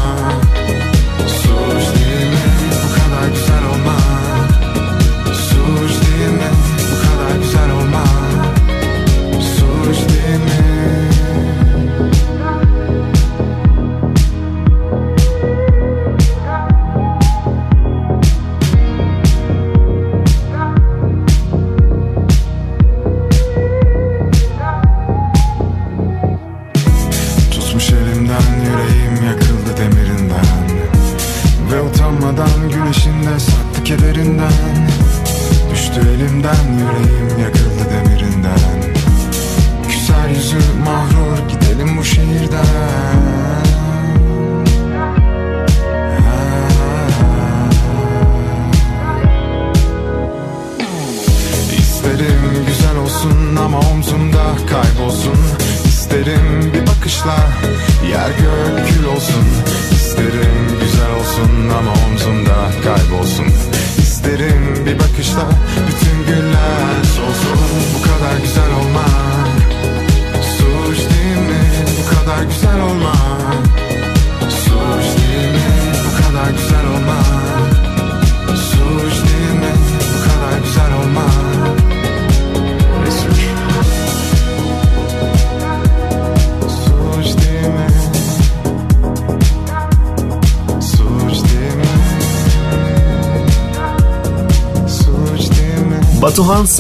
[1.27, 2.51] Suç değil mi?
[2.85, 4.51] Bu kadar güzel olmak.
[5.35, 6.51] Suç değil mi?
[6.93, 8.59] Bu kadar güzel olmak.
[9.41, 10.70] Suç değil mi?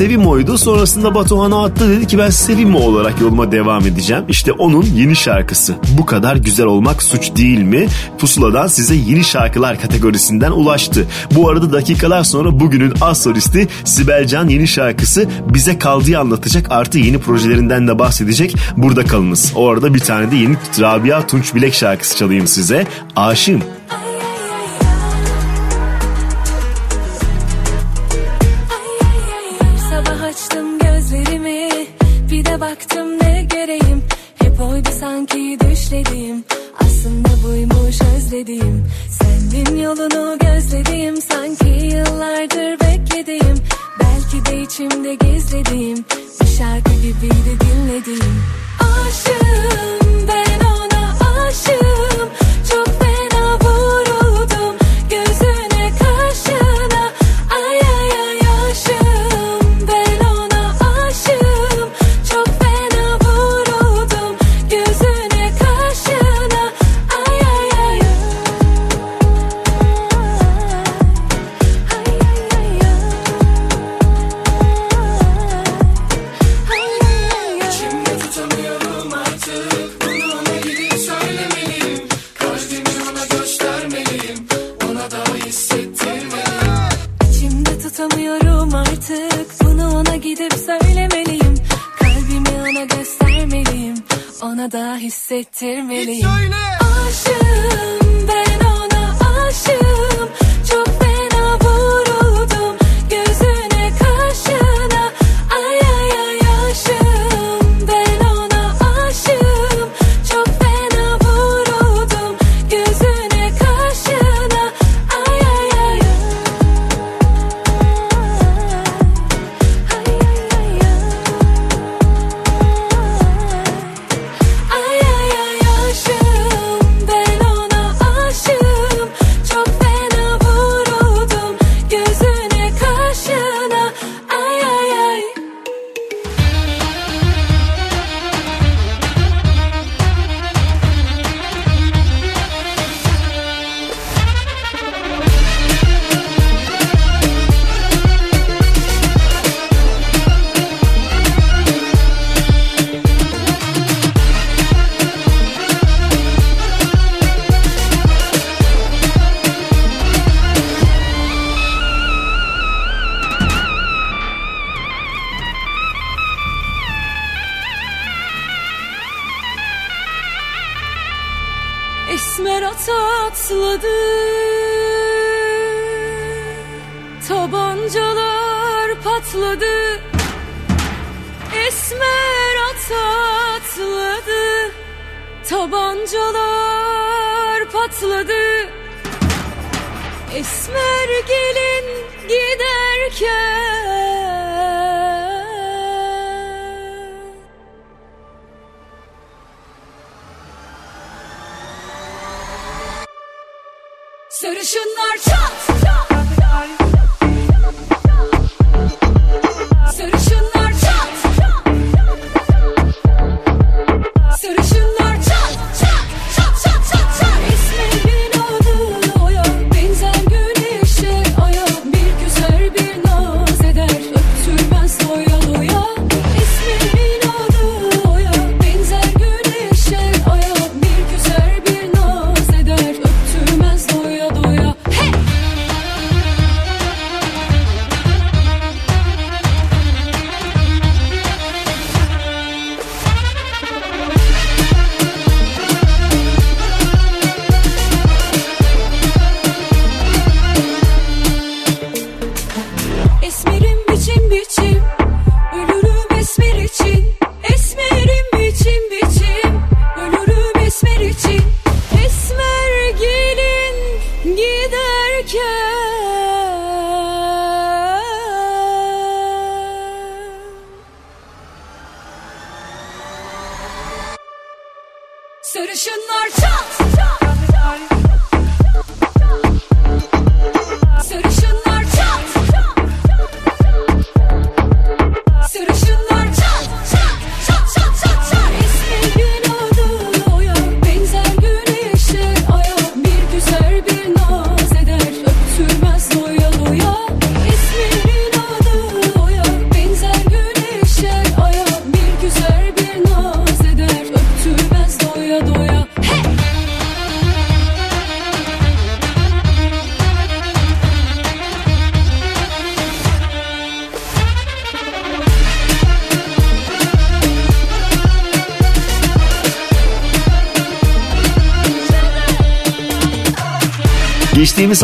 [0.01, 0.59] Sevimo'ydu.
[0.59, 4.25] Sonrasında Batuhan'a attı dedi ki ben Sevimo olarak yoluma devam edeceğim.
[4.29, 5.75] İşte onun yeni şarkısı.
[5.99, 7.87] Bu kadar güzel olmak suç değil mi?
[8.19, 11.07] Pusula'dan size yeni şarkılar kategorisinden ulaştı.
[11.35, 16.99] Bu arada dakikalar sonra bugünün az solisti Sibel Can yeni şarkısı bize kaldığı anlatacak artı
[16.99, 18.57] yeni projelerinden de bahsedecek.
[18.77, 19.53] Burada kalınız.
[19.57, 22.87] O arada bir tane de yeni Rabia Tunç Bilek şarkısı çalayım size.
[23.17, 23.63] Aşığım.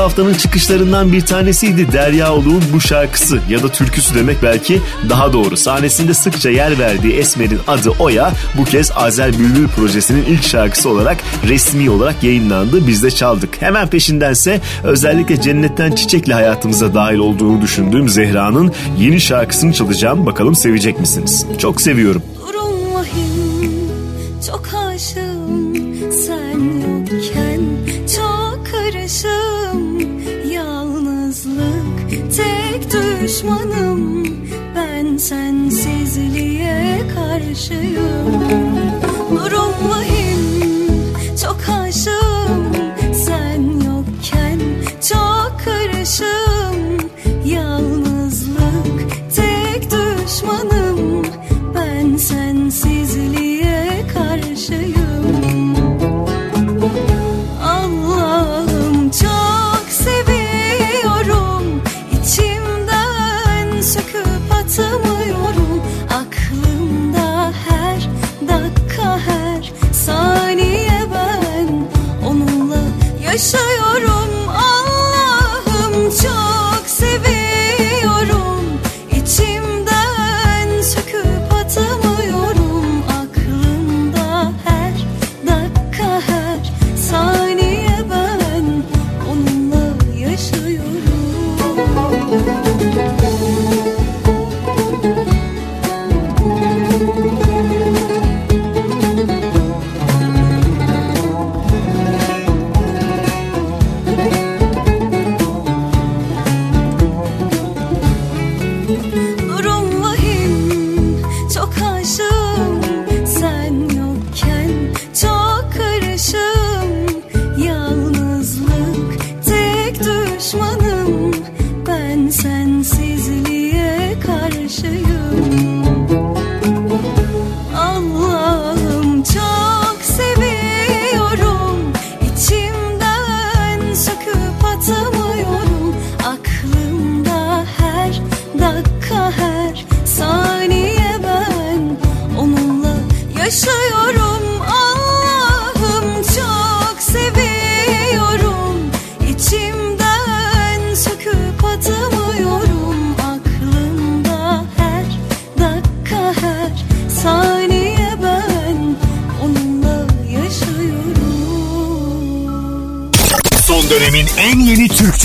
[0.07, 5.57] haftanın çıkışlarından bir tanesiydi Derya Oluğ'un bu şarkısı ya da türküsü demek belki daha doğru.
[5.57, 11.17] Sahnesinde sıkça yer verdiği Esmer'in adı Oya bu kez Azer Bülbül projesinin ilk şarkısı olarak
[11.49, 12.87] resmi olarak yayınlandı.
[12.87, 13.63] Biz de çaldık.
[13.63, 20.27] Hemen peşindense özellikle Cennetten Çiçek'le hayatımıza dahil olduğunu düşündüğüm Zehra'nın yeni şarkısını çalacağım.
[20.27, 21.47] Bakalım sevecek misiniz?
[21.59, 22.23] Çok seviyorum.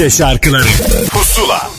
[0.02, 0.64] Türkçe şarkıları.
[1.10, 1.70] Pusula.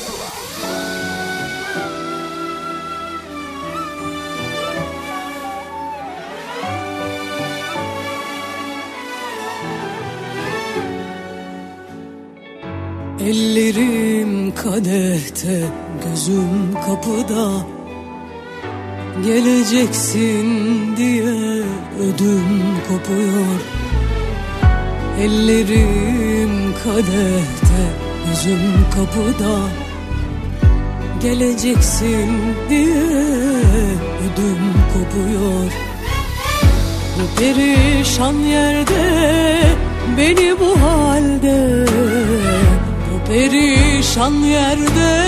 [13.20, 15.65] Ellerim kadehte,
[16.05, 17.66] gözüm kapıda.
[19.24, 20.47] Geleceksin
[20.97, 21.62] diye
[22.01, 23.61] ödüm kopuyor.
[25.20, 27.61] Ellerim kadehte,
[28.44, 29.59] gözüm kapıda
[31.23, 32.31] Geleceksin
[32.70, 33.05] diye
[34.23, 34.62] ödüm
[34.93, 35.73] kopuyor.
[37.16, 39.02] Bu perişan yerde
[40.19, 41.86] beni bu halde.
[43.10, 45.23] Bu perişan yerde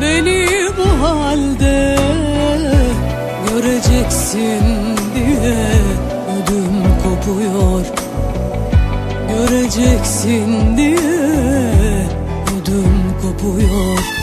[0.00, 0.46] beni
[0.78, 1.96] bu halde.
[3.48, 4.62] Göreceksin
[5.14, 5.56] diye
[6.36, 7.84] ödüm kopuyor.
[9.28, 11.31] Göreceksin diye
[12.72, 14.21] ödüm kopuyor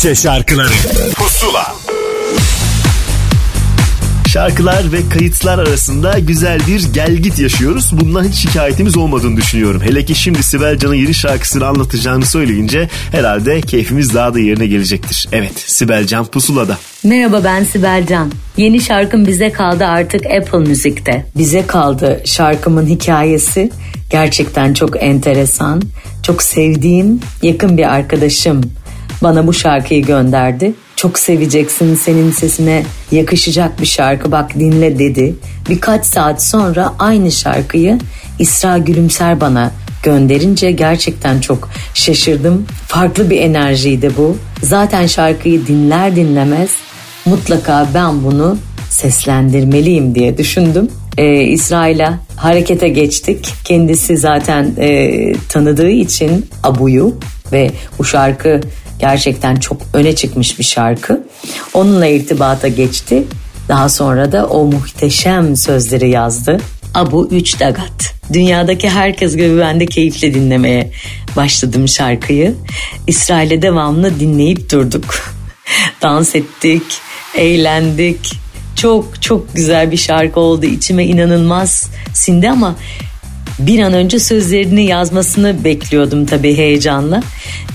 [0.00, 0.72] Türkçe şarkıları
[1.14, 1.74] Pusula
[4.28, 7.90] Şarkılar ve kayıtlar arasında güzel bir gel git yaşıyoruz.
[7.92, 9.82] Bundan hiç şikayetimiz olmadığını düşünüyorum.
[9.82, 15.28] Hele ki şimdi Sibel Can'ın yeni şarkısını anlatacağını söyleyince herhalde keyfimiz daha da yerine gelecektir.
[15.32, 16.78] Evet Sibel Can pusulada.
[17.04, 18.32] Merhaba ben Sibel Can.
[18.56, 21.26] Yeni şarkım bize kaldı artık Apple Müzik'te.
[21.36, 23.70] Bize kaldı şarkımın hikayesi
[24.10, 25.82] gerçekten çok enteresan.
[26.22, 28.62] Çok sevdiğim yakın bir arkadaşım
[29.22, 30.72] bana bu şarkıyı gönderdi.
[30.96, 32.82] Çok seveceksin senin sesine
[33.12, 35.34] yakışacak bir şarkı bak dinle dedi.
[35.68, 37.98] Birkaç saat sonra aynı şarkıyı
[38.38, 39.70] İsra Gülümser bana
[40.02, 42.66] gönderince gerçekten çok şaşırdım.
[42.86, 44.36] Farklı bir enerjiydi bu.
[44.62, 46.70] Zaten şarkıyı dinler dinlemez
[47.24, 48.58] mutlaka ben bunu
[48.90, 50.88] seslendirmeliyim diye düşündüm.
[51.18, 53.48] Ee, İsrail'e harekete geçtik.
[53.64, 57.14] Kendisi zaten e, tanıdığı için Abu'yu
[57.52, 58.60] ve bu şarkı
[59.00, 61.26] gerçekten çok öne çıkmış bir şarkı.
[61.74, 63.24] Onunla irtibata geçti.
[63.68, 66.60] Daha sonra da o muhteşem sözleri yazdı.
[66.94, 68.14] Abu Üç Dagat.
[68.32, 70.90] Dünyadaki herkes gibi ben de keyifle dinlemeye
[71.36, 72.54] başladım şarkıyı.
[73.06, 75.14] İsrail'e devamlı dinleyip durduk.
[76.02, 76.82] Dans ettik,
[77.36, 78.32] eğlendik.
[78.76, 80.66] Çok çok güzel bir şarkı oldu.
[80.66, 82.76] İçime inanılmaz sindi ama
[83.66, 87.22] bir an önce sözlerini yazmasını bekliyordum tabii heyecanla.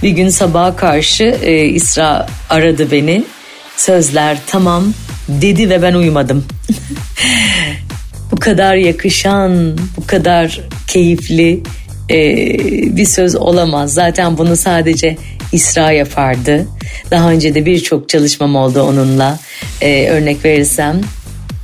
[0.03, 3.23] Bir gün sabaha karşı e, İsra aradı beni.
[3.77, 4.93] Sözler tamam
[5.27, 6.45] dedi ve ben uyumadım.
[8.31, 11.63] bu kadar yakışan, bu kadar keyifli
[12.09, 12.17] e,
[12.97, 13.93] bir söz olamaz.
[13.93, 15.17] Zaten bunu sadece
[15.51, 16.67] İsra yapardı.
[17.11, 19.39] Daha önce de birçok çalışmam oldu onunla.
[19.81, 21.01] E, örnek verirsem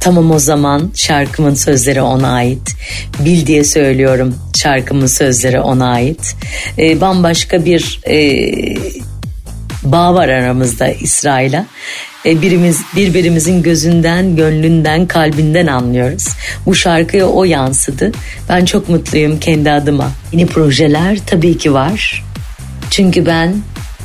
[0.02, 2.76] Tamam o zaman şarkımın sözleri ona ait.
[3.20, 6.36] Bil diye söylüyorum şarkımın sözleri ona ait.
[6.78, 8.18] E, bambaşka bir e,
[9.84, 11.66] bağ var aramızda İsrail'e.
[12.26, 16.28] E, birimiz birbirimizin gözünden, gönlünden, kalbinden anlıyoruz.
[16.66, 18.12] Bu şarkıya o yansıdı.
[18.50, 20.12] Ben çok mutluyum kendi adıma.
[20.32, 22.24] Yeni projeler tabii ki var.
[22.92, 23.56] Çünkü ben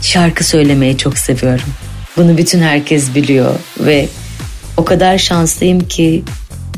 [0.02, 1.68] şarkı söylemeyi çok seviyorum.
[2.16, 4.08] Bunu bütün herkes biliyor ve
[4.76, 6.22] o kadar şanslıyım ki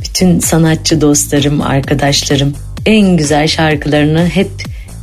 [0.04, 2.54] bütün sanatçı dostlarım, arkadaşlarım
[2.86, 4.50] en güzel şarkılarını hep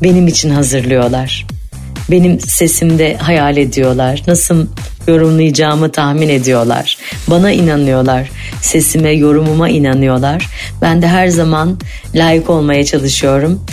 [0.04, 1.46] benim için hazırlıyorlar.
[2.12, 4.22] Benim sesimde hayal ediyorlar.
[4.28, 4.68] Nasıl
[5.08, 6.98] yorumlayacağımı tahmin ediyorlar.
[7.28, 8.30] Bana inanıyorlar.
[8.62, 10.48] Sesime, yorumuma inanıyorlar.
[10.82, 11.80] Ben de her zaman
[12.16, 13.66] layık olmaya çalışıyorum.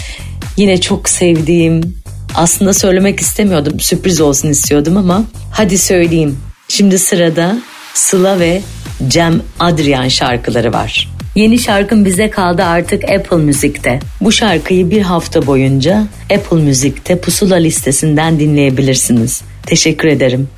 [0.56, 1.96] Yine çok sevdiğim,
[2.34, 6.38] aslında söylemek istemiyordum, sürpriz olsun istiyordum ama hadi söyleyeyim.
[6.68, 7.58] Şimdi sırada
[7.94, 8.62] Sıla ve
[9.08, 11.08] Cem Adrian şarkıları var.
[11.34, 14.00] Yeni şarkım bize kaldı artık Apple Müzik'te.
[14.20, 19.42] Bu şarkıyı bir hafta boyunca Apple Müzik'te pusula listesinden dinleyebilirsiniz.
[19.66, 20.48] Teşekkür ederim.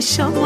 [0.00, 0.45] 笑。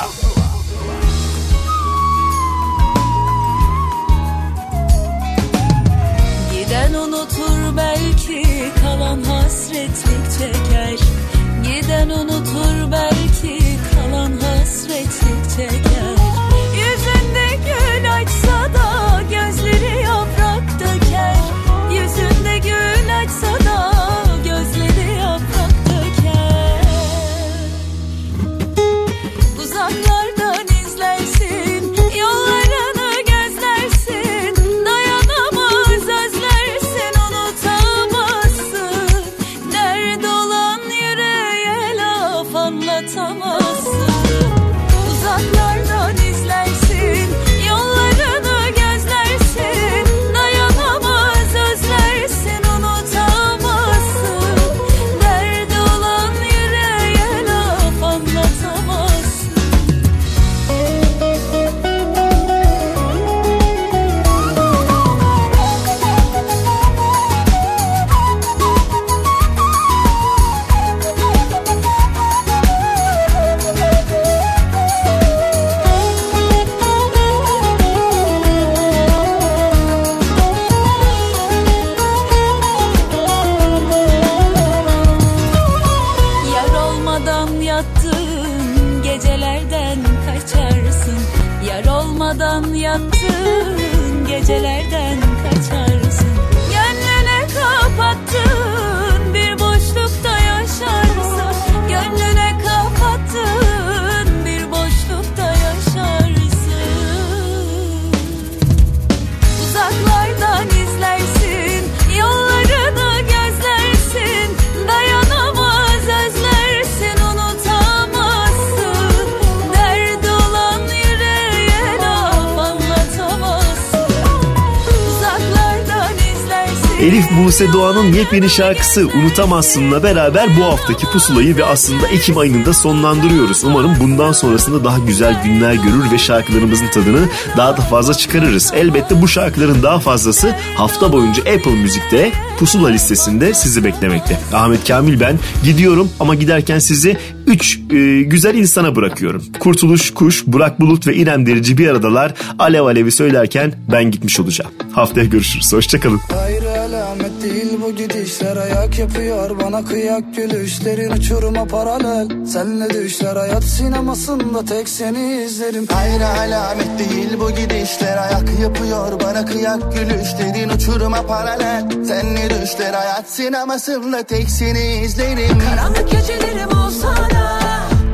[128.31, 133.63] yepyeni şarkısı Unutamazsın'la beraber bu haftaki pusulayı ve aslında Ekim ayını da sonlandırıyoruz.
[133.63, 138.71] Umarım bundan sonrasında daha güzel günler görür ve şarkılarımızın tadını daha da fazla çıkarırız.
[138.75, 144.39] Elbette bu şarkıların daha fazlası hafta boyunca Apple Müzik'te pusula listesinde sizi beklemekte.
[144.53, 147.17] Ahmet Kamil ben gidiyorum ama giderken sizi
[147.47, 147.79] 3
[148.25, 149.43] güzel insana bırakıyorum.
[149.59, 152.33] Kurtuluş Kuş, Burak Bulut ve İrem Derici bir aradalar.
[152.59, 154.71] Alev Alev'i söylerken ben gitmiş olacağım.
[154.91, 155.73] Haftaya görüşürüz.
[155.73, 156.19] Hoşçakalın.
[156.45, 158.57] Ayrı alamet değil bu gidişler.
[158.57, 162.45] Ayak yapıyor bana kıyak gülüşlerin uçuruma paralel.
[162.45, 165.87] Senle düşler hayat sinemasında tek seni izlerim.
[165.95, 168.17] Ayrı alamet değil bu gidişler.
[168.17, 171.89] Ayak yapıyor bana kıyak gülüşlerin uçuruma paralel.
[172.05, 175.59] Senli düşler hayat sinemasında tek seni izlerim.
[175.69, 177.59] Karanlık gecelerim olsa da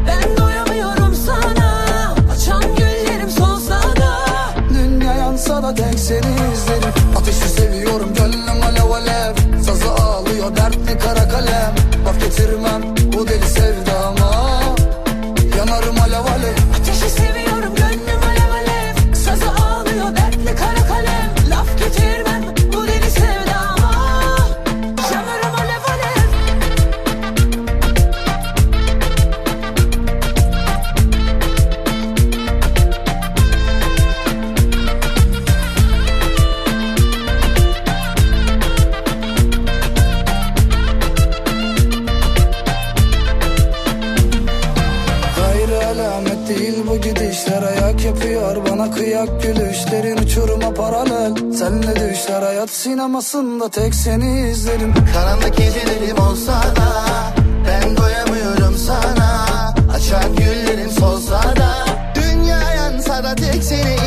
[0.07, 1.87] Ben doyamıyorum sana.
[2.33, 4.17] Açan güllerim solsa da
[4.69, 6.86] Dünya yansa da tek seni izlerim
[12.38, 12.96] Bak
[52.68, 54.94] hayat sinemasında tek seni izlerim.
[55.14, 56.89] Karanlık gecelerim olsa da
[57.68, 59.48] Ben doyamıyorum sana.
[59.94, 61.85] Açan güllerin solsa da
[62.15, 64.06] Dünya yansa da tek seni